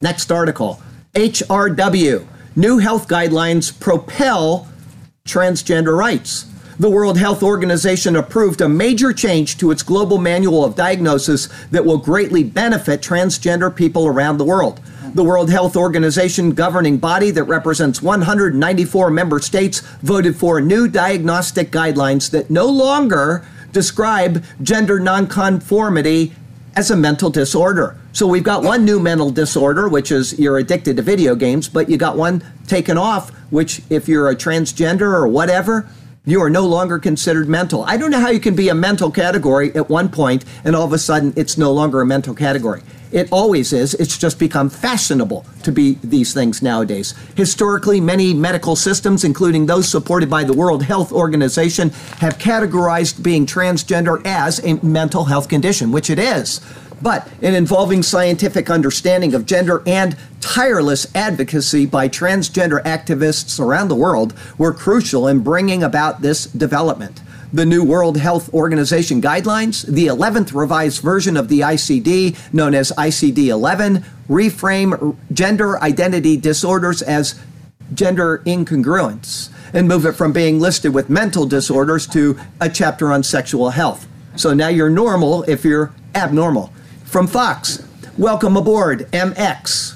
[0.00, 0.82] Next article
[1.14, 2.26] HRW
[2.56, 4.68] New health guidelines propel
[5.26, 6.46] transgender rights.
[6.78, 11.84] The World Health Organization approved a major change to its global manual of diagnosis that
[11.84, 14.80] will greatly benefit transgender people around the world.
[15.14, 21.72] The World Health Organization governing body that represents 194 member states voted for new diagnostic
[21.72, 26.32] guidelines that no longer describe gender nonconformity
[26.76, 27.98] as a mental disorder.
[28.12, 31.90] So we've got one new mental disorder, which is you're addicted to video games, but
[31.90, 35.88] you got one taken off, which if you're a transgender or whatever,
[36.24, 37.84] you are no longer considered mental.
[37.84, 40.84] I don't know how you can be a mental category at one point and all
[40.84, 42.82] of a sudden it's no longer a mental category.
[43.14, 43.94] It always is.
[43.94, 47.14] It's just become fashionable to be these things nowadays.
[47.36, 53.46] Historically, many medical systems, including those supported by the World Health Organization, have categorized being
[53.46, 56.60] transgender as a mental health condition, which it is.
[57.00, 63.94] But in involving scientific understanding of gender and tireless advocacy by transgender activists around the
[63.94, 67.20] world were crucial in bringing about this development
[67.52, 72.92] the new World Health Organization guidelines, the 11th revised version of the ICD, known as
[72.92, 77.40] ICD 11, reframe gender identity disorders as
[77.92, 83.22] gender incongruence and move it from being listed with mental disorders to a chapter on
[83.22, 84.06] sexual health.
[84.36, 86.72] So now you're normal if you're abnormal.
[87.04, 87.86] From Fox,
[88.16, 89.93] welcome aboard MX.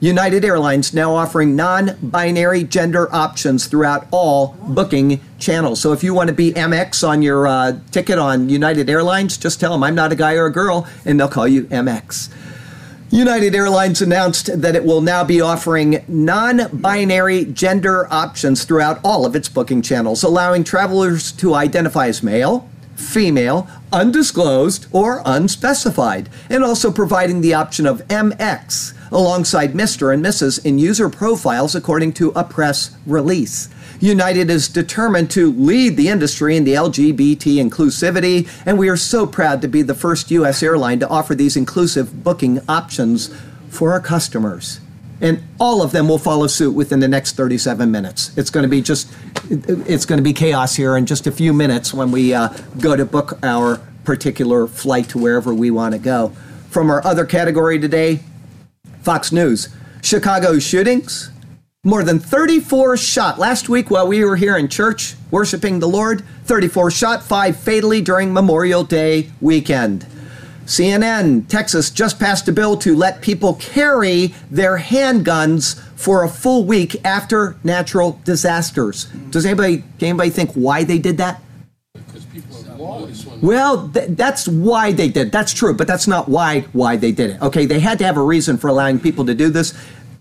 [0.00, 5.80] United Airlines now offering non binary gender options throughout all booking channels.
[5.80, 9.58] So if you want to be MX on your uh, ticket on United Airlines, just
[9.58, 12.32] tell them I'm not a guy or a girl, and they'll call you MX.
[13.10, 19.26] United Airlines announced that it will now be offering non binary gender options throughout all
[19.26, 26.62] of its booking channels, allowing travelers to identify as male, female, undisclosed, or unspecified, and
[26.62, 30.12] also providing the option of MX alongside Mr.
[30.12, 30.64] and Mrs.
[30.64, 33.68] in user profiles according to a press release.
[34.00, 39.26] United is determined to lead the industry in the LGBT inclusivity, and we are so
[39.26, 40.62] proud to be the first U.S.
[40.62, 43.34] airline to offer these inclusive booking options
[43.68, 44.80] for our customers.
[45.20, 48.36] And all of them will follow suit within the next 37 minutes.
[48.38, 49.12] It's going to be just,
[49.50, 52.50] it's going to be chaos here in just a few minutes when we uh,
[52.80, 56.28] go to book our particular flight to wherever we want to go.
[56.70, 58.20] From our other category today,
[59.02, 59.68] Fox News.
[60.02, 61.30] Chicago shootings,
[61.84, 66.22] more than 34 shot last week while we were here in church worshiping the Lord.
[66.44, 70.06] 34 shot, five fatally during Memorial Day weekend.
[70.66, 76.64] CNN, Texas just passed a bill to let people carry their handguns for a full
[76.64, 79.06] week after natural disasters.
[79.30, 81.42] Does anybody, anybody think why they did that?
[83.42, 85.32] Well, th- that's why they did.
[85.32, 87.42] That's true, but that's not why why they did it.
[87.42, 89.74] Okay, they had to have a reason for allowing people to do this.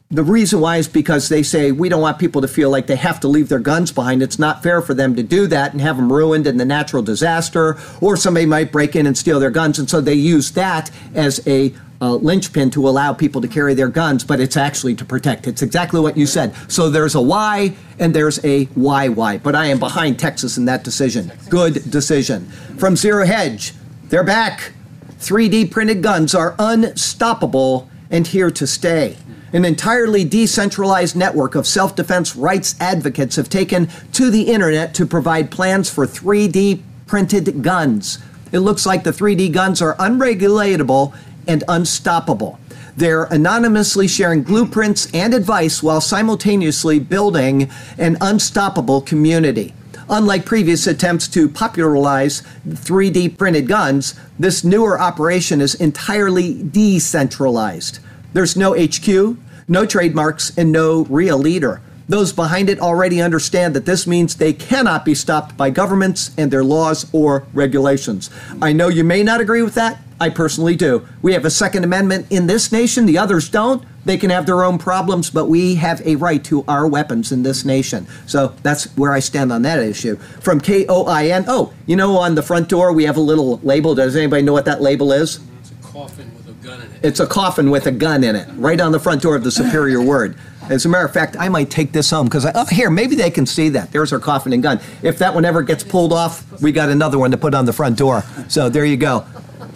[0.09, 2.95] The reason why is because they say we don't want people to feel like they
[2.95, 4.23] have to leave their guns behind.
[4.23, 7.03] It's not fair for them to do that and have them ruined in the natural
[7.03, 9.79] disaster, or somebody might break in and steal their guns.
[9.79, 13.87] And so they use that as a uh, linchpin to allow people to carry their
[13.87, 15.47] guns, but it's actually to protect.
[15.47, 16.53] It's exactly what you said.
[16.71, 19.37] So there's a why and there's a why why.
[19.37, 21.31] But I am behind Texas in that decision.
[21.49, 22.45] Good decision.
[22.77, 23.73] From Zero Hedge,
[24.09, 24.73] they're back.
[25.19, 29.17] 3D printed guns are unstoppable and here to stay.
[29.53, 35.05] An entirely decentralized network of self defense rights advocates have taken to the internet to
[35.05, 38.19] provide plans for 3D printed guns.
[38.51, 41.15] It looks like the 3D guns are unregulatable
[41.47, 42.59] and unstoppable.
[42.95, 49.73] They're anonymously sharing blueprints and advice while simultaneously building an unstoppable community.
[50.09, 57.99] Unlike previous attempts to popularize 3D printed guns, this newer operation is entirely decentralized.
[58.33, 59.37] There's no HQ,
[59.67, 61.81] no trademarks, and no real leader.
[62.09, 66.49] Those behind it already understand that this means they cannot be stopped by governments and
[66.49, 68.29] their laws or regulations.
[68.61, 70.01] I know you may not agree with that.
[70.19, 71.07] I personally do.
[71.21, 73.83] We have a Second Amendment in this nation, the others don't.
[74.05, 77.43] They can have their own problems, but we have a right to our weapons in
[77.43, 78.07] this nation.
[78.25, 80.15] So that's where I stand on that issue.
[80.15, 83.93] From KOIN, oh, you know, on the front door we have a little label.
[83.95, 85.39] Does anybody know what that label is?
[85.59, 86.99] It's a coffin with a gun in it.
[87.03, 89.51] It's a coffin with a gun in it, right on the front door of the
[89.51, 90.37] Superior Word.
[90.69, 93.31] As a matter of fact, I might take this home because oh, here maybe they
[93.31, 93.91] can see that.
[93.91, 94.81] There's our coffin and gun.
[95.01, 97.73] If that one ever gets pulled off, we got another one to put on the
[97.73, 98.23] front door.
[98.49, 99.25] So there you go.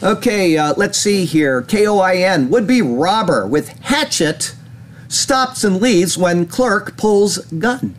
[0.04, 1.62] Okay, uh, let's see here.
[1.62, 4.56] KOIN would be robber with hatchet
[5.08, 7.94] stops and leaves when clerk pulls gun.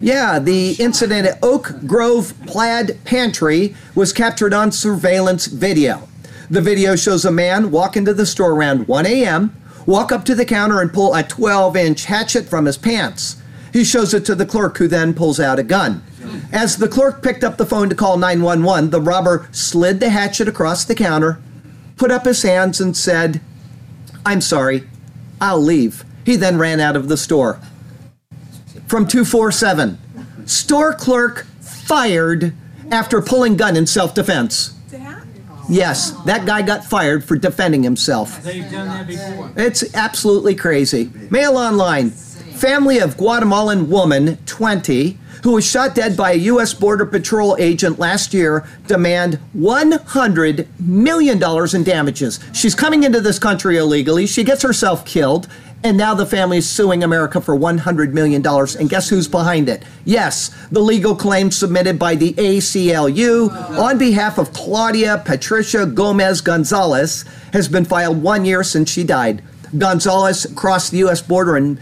[0.00, 6.08] Yeah, the incident at Oak Grove Plaid Pantry was captured on surveillance video.
[6.50, 9.54] The video shows a man walk into the store around 1 a.m.,
[9.86, 13.40] walk up to the counter and pull a 12 inch hatchet from his pants.
[13.72, 16.02] He shows it to the clerk, who then pulls out a gun.
[16.52, 20.48] As the clerk picked up the phone to call 911, the robber slid the hatchet
[20.48, 21.40] across the counter,
[21.96, 23.40] put up his hands, and said,
[24.24, 24.84] I'm sorry,
[25.40, 26.04] I'll leave.
[26.24, 27.60] He then ran out of the store.
[28.86, 29.98] From 247,
[30.46, 32.54] store clerk fired
[32.90, 34.74] after pulling gun in self defense.
[35.70, 38.42] Yes, that guy got fired for defending himself.
[38.42, 39.52] They've done that before.
[39.54, 41.10] It's absolutely crazy.
[41.30, 42.10] Mail online.
[42.10, 46.74] Family of Guatemalan woman, 20, who was shot dead by a U.S.
[46.74, 51.42] Border Patrol agent last year, demand $100 million
[51.74, 52.40] in damages.
[52.52, 54.26] She's coming into this country illegally.
[54.26, 55.48] She gets herself killed.
[55.84, 58.44] And now the family is suing America for $100 million.
[58.44, 59.84] And guess who's behind it?
[60.04, 67.24] Yes, the legal claim submitted by the ACLU on behalf of Claudia Patricia Gomez Gonzalez
[67.52, 69.40] has been filed one year since she died.
[69.76, 71.22] Gonzalez crossed the U.S.
[71.22, 71.78] border in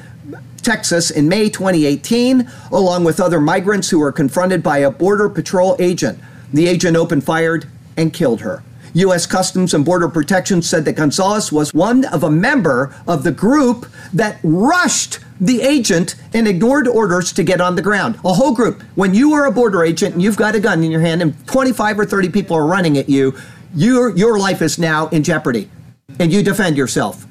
[0.66, 5.76] Texas in May 2018, along with other migrants who were confronted by a Border Patrol
[5.78, 6.18] agent.
[6.52, 7.62] The agent opened fire
[7.96, 8.64] and killed her.
[8.94, 9.26] U.S.
[9.26, 13.86] Customs and Border Protection said that Gonzalez was one of a member of the group
[14.12, 18.18] that rushed the agent and ignored orders to get on the ground.
[18.24, 18.82] A whole group.
[18.96, 21.46] When you are a border agent and you've got a gun in your hand and
[21.46, 23.36] 25 or 30 people are running at you,
[23.72, 25.70] your, your life is now in jeopardy.
[26.18, 27.25] And you defend yourself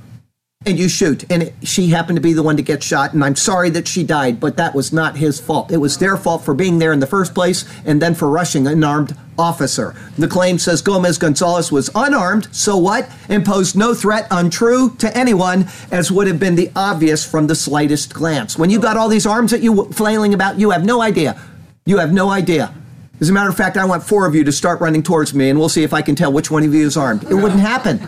[0.66, 1.24] and you shoot.
[1.32, 3.14] And it, she happened to be the one to get shot.
[3.14, 5.72] And I'm sorry that she died, but that was not his fault.
[5.72, 8.66] It was their fault for being there in the first place and then for rushing
[8.68, 9.96] an armed officer.
[10.18, 13.10] The claim says Gomez Gonzalez was unarmed, so what?
[13.30, 17.56] And posed no threat untrue to anyone, as would have been the obvious from the
[17.56, 18.58] slightest glance.
[18.58, 21.40] When you got all these arms that you flailing about, you have no idea.
[21.86, 22.74] You have no idea.
[23.20, 25.50] As a matter of fact, I want four of you to start running towards me,
[25.50, 27.24] and we'll see if I can tell which one of you is armed.
[27.26, 28.00] It wouldn't happen.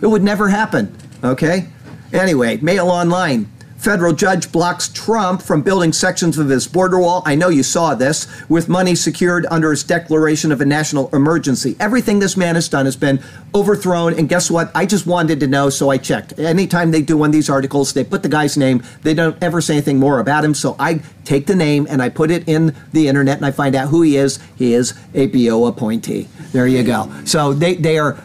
[0.00, 0.94] It would never happen.
[1.22, 1.68] Okay?
[2.14, 3.50] Anyway, Mail Online.
[3.76, 7.22] Federal judge blocks Trump from building sections of his border wall.
[7.26, 11.76] I know you saw this with money secured under his declaration of a national emergency.
[11.78, 13.22] Everything this man has done has been
[13.54, 14.18] overthrown.
[14.18, 14.70] And guess what?
[14.74, 16.38] I just wanted to know, so I checked.
[16.38, 18.82] Anytime they do one of these articles, they put the guy's name.
[19.02, 20.54] They don't ever say anything more about him.
[20.54, 23.74] So I take the name and I put it in the internet and I find
[23.74, 24.38] out who he is.
[24.56, 26.28] He is a BO appointee.
[26.52, 27.12] There you go.
[27.26, 28.16] So they, they are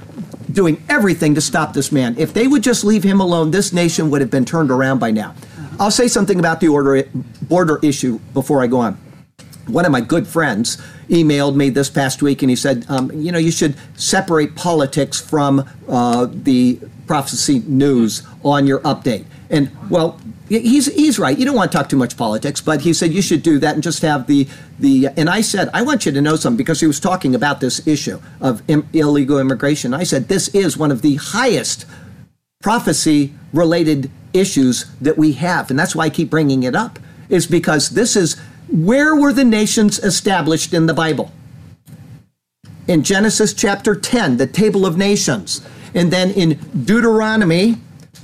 [0.51, 2.17] doing everything to stop this man.
[2.17, 5.11] If they would just leave him alone, this nation would have been turned around by
[5.11, 5.35] now.
[5.79, 7.03] I'll say something about the order,
[7.43, 8.95] border issue before I go on.
[9.67, 13.31] One of my good friends emailed me this past week and he said, um, you
[13.31, 19.25] know, you should separate politics from uh, the prophecy news on your update.
[19.49, 21.37] And well, he's he's right.
[21.37, 23.73] You don't want to talk too much politics, but he said you should do that
[23.73, 24.47] and just have the
[24.77, 25.09] the.
[25.17, 27.85] And I said I want you to know something because he was talking about this
[27.87, 29.93] issue of Im- illegal immigration.
[29.93, 31.85] I said this is one of the highest
[32.61, 35.69] prophecy related issues that we have.
[35.69, 36.99] And that's why I keep bringing it up,
[37.29, 38.39] is because this is
[38.71, 41.31] where were the nations established in the Bible?
[42.87, 45.65] In Genesis chapter 10, the table of nations.
[45.93, 47.77] And then in Deuteronomy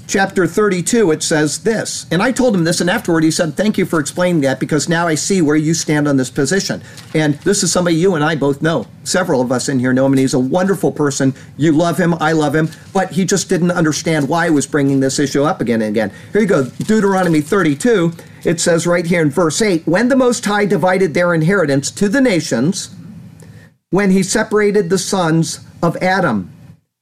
[0.07, 2.05] chapter 32, it says this.
[2.11, 4.87] And I told him this, and afterward he said, Thank you for explaining that because
[4.87, 6.81] now I see where you stand on this position.
[7.13, 8.87] And this is somebody you and I both know.
[9.03, 11.33] Several of us in here know him, and he's a wonderful person.
[11.57, 14.99] You love him, I love him, but he just didn't understand why I was bringing
[14.99, 16.11] this issue up again and again.
[16.31, 18.13] Here you go Deuteronomy 32.
[18.45, 22.07] It says right here in verse 8 When the Most High divided their inheritance to
[22.07, 22.95] the nations,
[23.89, 26.51] when he separated the sons of Adam,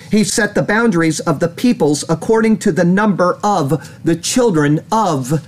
[0.09, 5.45] he set the boundaries of the peoples according to the number of the children of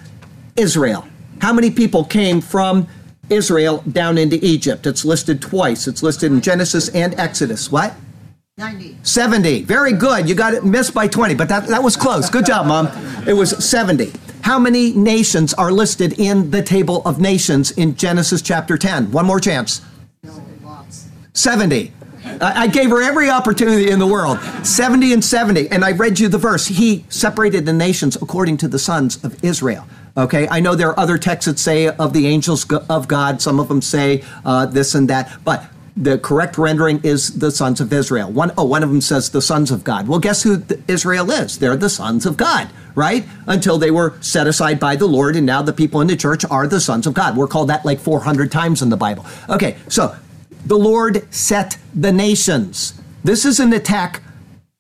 [0.56, 1.08] Israel.
[1.42, 2.88] How many people came from
[3.30, 4.86] Israel down into Egypt?
[4.86, 5.88] It's listed twice.
[5.88, 7.72] It's listed in Genesis and Exodus.
[7.72, 7.94] What?
[8.58, 8.98] 90.
[9.04, 9.64] 70.
[9.64, 10.30] Very good.
[10.30, 12.30] You got it missed by 20, but that, that was close.
[12.30, 12.88] Good job, Mom.
[13.28, 14.14] It was 70.
[14.46, 19.12] How many nations are listed in the table of nations in Genesis chapter 10?
[19.12, 19.82] One more chance.
[21.34, 21.92] 70.
[22.40, 25.72] I gave her every opportunity in the world 70 and 70.
[25.72, 26.68] And I read you the verse.
[26.68, 29.88] He separated the nations according to the sons of Israel.
[30.16, 33.42] Okay, I know there are other texts that say of the angels of God.
[33.42, 35.66] Some of them say uh, this and that, but
[35.98, 38.30] the correct rendering is the sons of Israel.
[38.30, 40.08] One, oh, one of them says the sons of God.
[40.08, 41.58] Well, guess who Israel is?
[41.58, 43.26] They're the sons of God, right?
[43.48, 46.44] Until they were set aside by the Lord, and now the people in the church
[46.46, 47.38] are the sons of God.
[47.38, 49.26] We're called that like 400 times in the Bible.
[49.50, 50.16] Okay, so
[50.66, 53.00] the Lord set the nations.
[53.24, 54.22] This is an attack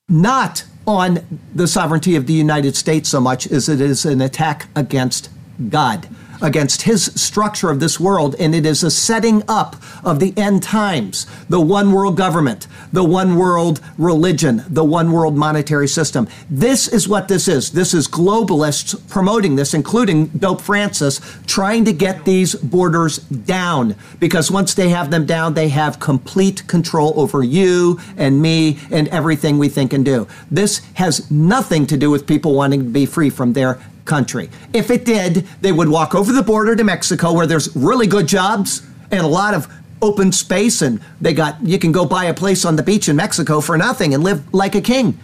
[0.10, 4.68] not on the sovereignty of the United States so much as it is an attack
[4.76, 5.30] against
[5.70, 6.10] God
[6.42, 10.64] against his structure of this world, and it is a setting up of the end
[10.64, 16.28] times, the one world government, the one world religion, the one world monetary system.
[16.50, 17.72] This is what this is.
[17.72, 24.52] This is globalists promoting this, including Pope Francis, trying to get these borders down, because
[24.52, 29.58] once they have them down, they have complete control over you and me and everything
[29.58, 30.28] we think and do.
[30.52, 34.50] This has nothing to do with people wanting to be free from their country.
[34.74, 38.28] If it did, they would walk over the border to Mexico where there's really good
[38.28, 39.68] jobs and a lot of
[40.02, 43.16] open space and they got you can go buy a place on the beach in
[43.16, 45.18] Mexico for nothing and live like a king.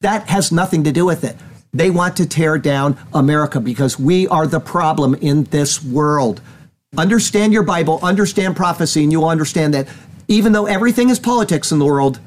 [0.00, 1.36] That has nothing to do with it.
[1.72, 6.40] They want to tear down America because we are the problem in this world.
[6.96, 9.88] Understand your Bible, understand prophecy, and you'll understand that
[10.28, 12.20] even though everything is politics in the world,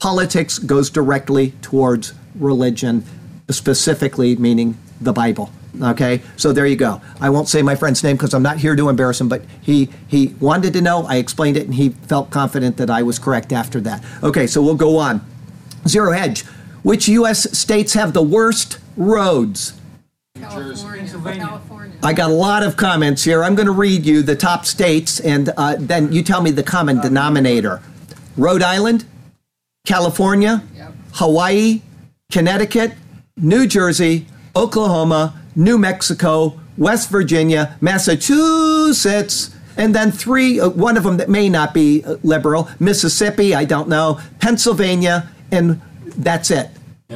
[0.00, 3.04] politics goes directly towards religion,
[3.48, 5.50] specifically meaning the Bible.
[5.80, 7.00] Okay, so there you go.
[7.20, 9.88] I won't say my friend's name because I'm not here to embarrass him, but he
[10.08, 11.04] he wanted to know.
[11.06, 14.04] I explained it, and he felt confident that I was correct after that.
[14.22, 15.24] Okay, so we'll go on.
[15.86, 16.42] Zero Hedge.
[16.82, 17.56] Which U.S.
[17.56, 19.74] states have the worst roads?
[20.40, 21.06] California.
[21.06, 21.96] California.
[22.02, 23.44] I got a lot of comments here.
[23.44, 26.62] I'm going to read you the top states, and uh, then you tell me the
[26.62, 27.82] common denominator.
[28.36, 29.04] Rhode Island,
[29.86, 30.94] California, Yep.
[31.14, 31.82] Hawaii,
[32.32, 32.94] Connecticut,
[33.36, 41.16] New Jersey, Oklahoma, New Mexico, West Virginia, Massachusetts, and then three, uh, one of them
[41.18, 45.80] that may not be uh, liberal, Mississippi, I don't know, Pennsylvania, and
[46.16, 46.70] that's it.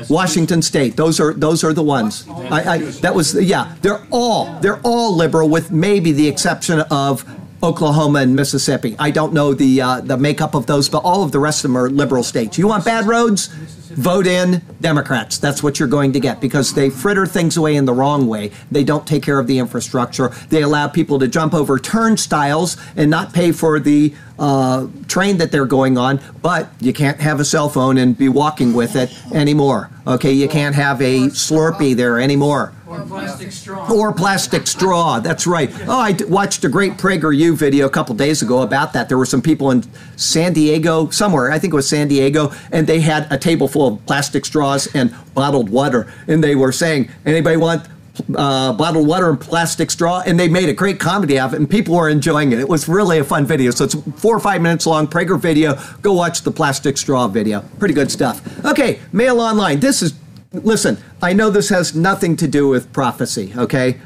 [0.09, 0.97] Washington State.
[0.97, 2.27] Those are those are the ones.
[2.29, 3.77] I, I, that was yeah.
[3.81, 7.25] They're all they're all liberal, with maybe the exception of
[7.63, 8.97] Oklahoma and Mississippi.
[8.99, 11.71] I don't know the uh, the makeup of those, but all of the rest of
[11.71, 12.59] them are liberal states.
[12.59, 13.51] You want bad roads?
[13.95, 15.39] Vote in Democrats.
[15.39, 18.51] That's what you're going to get because they fritter things away in the wrong way.
[18.71, 20.29] They don't take care of the infrastructure.
[20.49, 25.53] They allow people to jump over turnstiles and not pay for the uh, train that
[25.53, 29.11] they're going on, but you can't have a cell phone and be walking with it
[29.33, 29.91] anymore.
[30.07, 32.73] Okay, you can't have a Slurpee there anymore.
[32.95, 33.93] Or plastic straw.
[33.93, 35.21] Or plastic straw.
[35.21, 35.71] That's right.
[35.89, 39.09] Oh, I watched a great PragerU video a couple days ago about that.
[39.09, 39.85] There were some people in
[40.17, 43.95] San Diego, somewhere, I think it was San Diego, and they had a table full
[43.95, 46.13] of plastic straws and bottled water.
[46.29, 47.89] And they were saying, anybody want
[48.37, 50.23] uh, bottled water and plastic straw?
[50.25, 52.61] And they made a great comedy of it, and people were enjoying it.
[52.61, 53.73] It was really a fun video.
[53.73, 55.77] So it's four or five minutes long, Prager video.
[56.01, 57.63] Go watch the plastic straw video.
[57.79, 58.65] Pretty good stuff.
[58.65, 59.81] Okay, mail online.
[59.81, 60.15] This is
[60.55, 64.01] listen, I know this has nothing to do with prophecy, okay?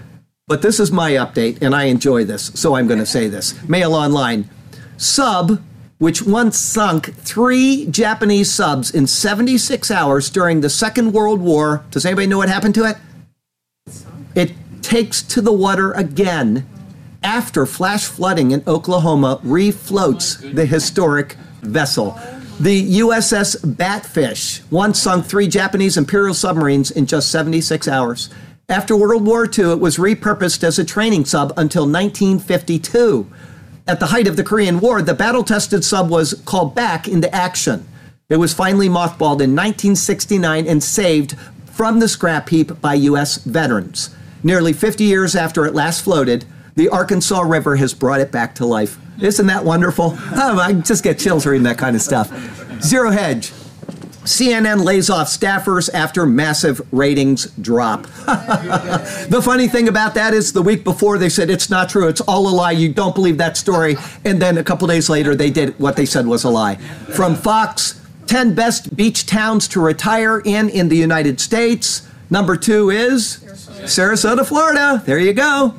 [0.47, 3.63] But this is my update, and I enjoy this, so I'm going to say this.
[3.69, 4.49] Mail online.
[4.97, 5.63] Sub,
[5.99, 11.85] which once sunk three Japanese subs in 76 hours during the Second World War.
[11.91, 12.97] Does anybody know what happened to it?
[14.35, 16.67] It takes to the water again
[17.23, 22.19] after flash flooding in Oklahoma refloats the historic vessel.
[22.61, 28.31] The USS Batfish once sunk three Japanese Imperial submarines in just 76 hours.
[28.69, 33.31] After World War II, it was repurposed as a training sub until 1952.
[33.87, 37.33] At the height of the Korean War, the battle tested sub was called back into
[37.33, 37.87] action.
[38.29, 41.37] It was finally mothballed in 1969 and saved
[41.67, 43.37] from the scrap heap by U.S.
[43.37, 44.11] veterans.
[44.43, 46.45] Nearly 50 years after it last floated,
[46.79, 48.99] the Arkansas River has brought it back to life.
[49.21, 50.17] Isn't that wonderful?
[50.17, 52.33] Oh, I just get chills reading that kind of stuff.
[52.81, 53.51] Zero Hedge.
[54.23, 58.03] CNN lays off staffers after massive ratings drop.
[58.27, 62.21] the funny thing about that is the week before they said it's not true, it's
[62.21, 63.97] all a lie, you don't believe that story.
[64.25, 66.77] And then a couple days later they did what they said was a lie.
[66.77, 72.07] From Fox, 10 best beach towns to retire in in the United States.
[72.31, 73.39] Number two is
[73.83, 75.03] Sarasota, Florida.
[75.05, 75.75] There you go.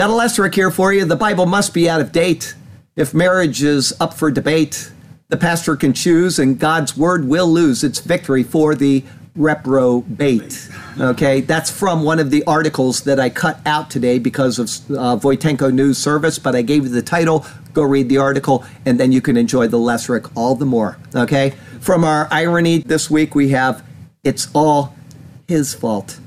[0.00, 1.04] Got a lesser here for you.
[1.04, 2.54] The Bible must be out of date.
[2.96, 4.90] If marriage is up for debate,
[5.28, 9.04] the pastor can choose, and God's word will lose its victory for the
[9.36, 10.70] reprobate.
[10.98, 15.18] Okay, that's from one of the articles that I cut out today because of uh,
[15.18, 17.44] Voitenko News Service, but I gave you the title.
[17.74, 20.96] Go read the article, and then you can enjoy the Lesric all the more.
[21.14, 23.84] Okay, from our irony this week, we have
[24.24, 24.96] It's All
[25.46, 26.18] His Fault.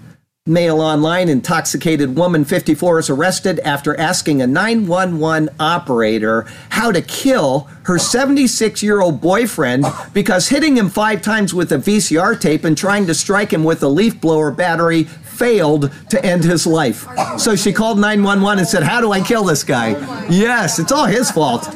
[0.46, 7.70] Mail online intoxicated woman 54 is arrested after asking a 911 operator how to kill
[7.84, 12.78] her 76 year old boyfriend because hitting him five times with a VCR tape and
[12.78, 17.08] trying to strike him with a leaf blower battery failed to end his life.
[17.38, 19.92] So she called 911 and said, How do I kill this guy?
[20.30, 21.74] Yes, it's all his fault.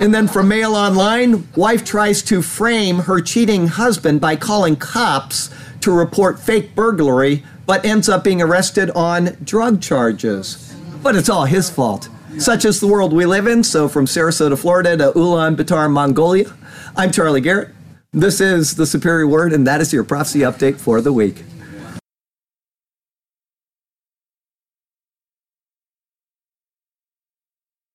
[0.00, 5.50] And then from Mail Online, wife tries to frame her cheating husband by calling cops
[5.86, 10.74] to report fake burglary but ends up being arrested on drug charges.
[11.00, 12.08] But it's all his fault.
[12.38, 13.62] Such is the world we live in.
[13.62, 16.52] So, from Sarasota, Florida to Ulaanbaatar, Mongolia,
[16.96, 17.68] I'm Charlie Garrett.
[18.12, 21.44] This is the Superior Word, and that is your prophecy update for the week.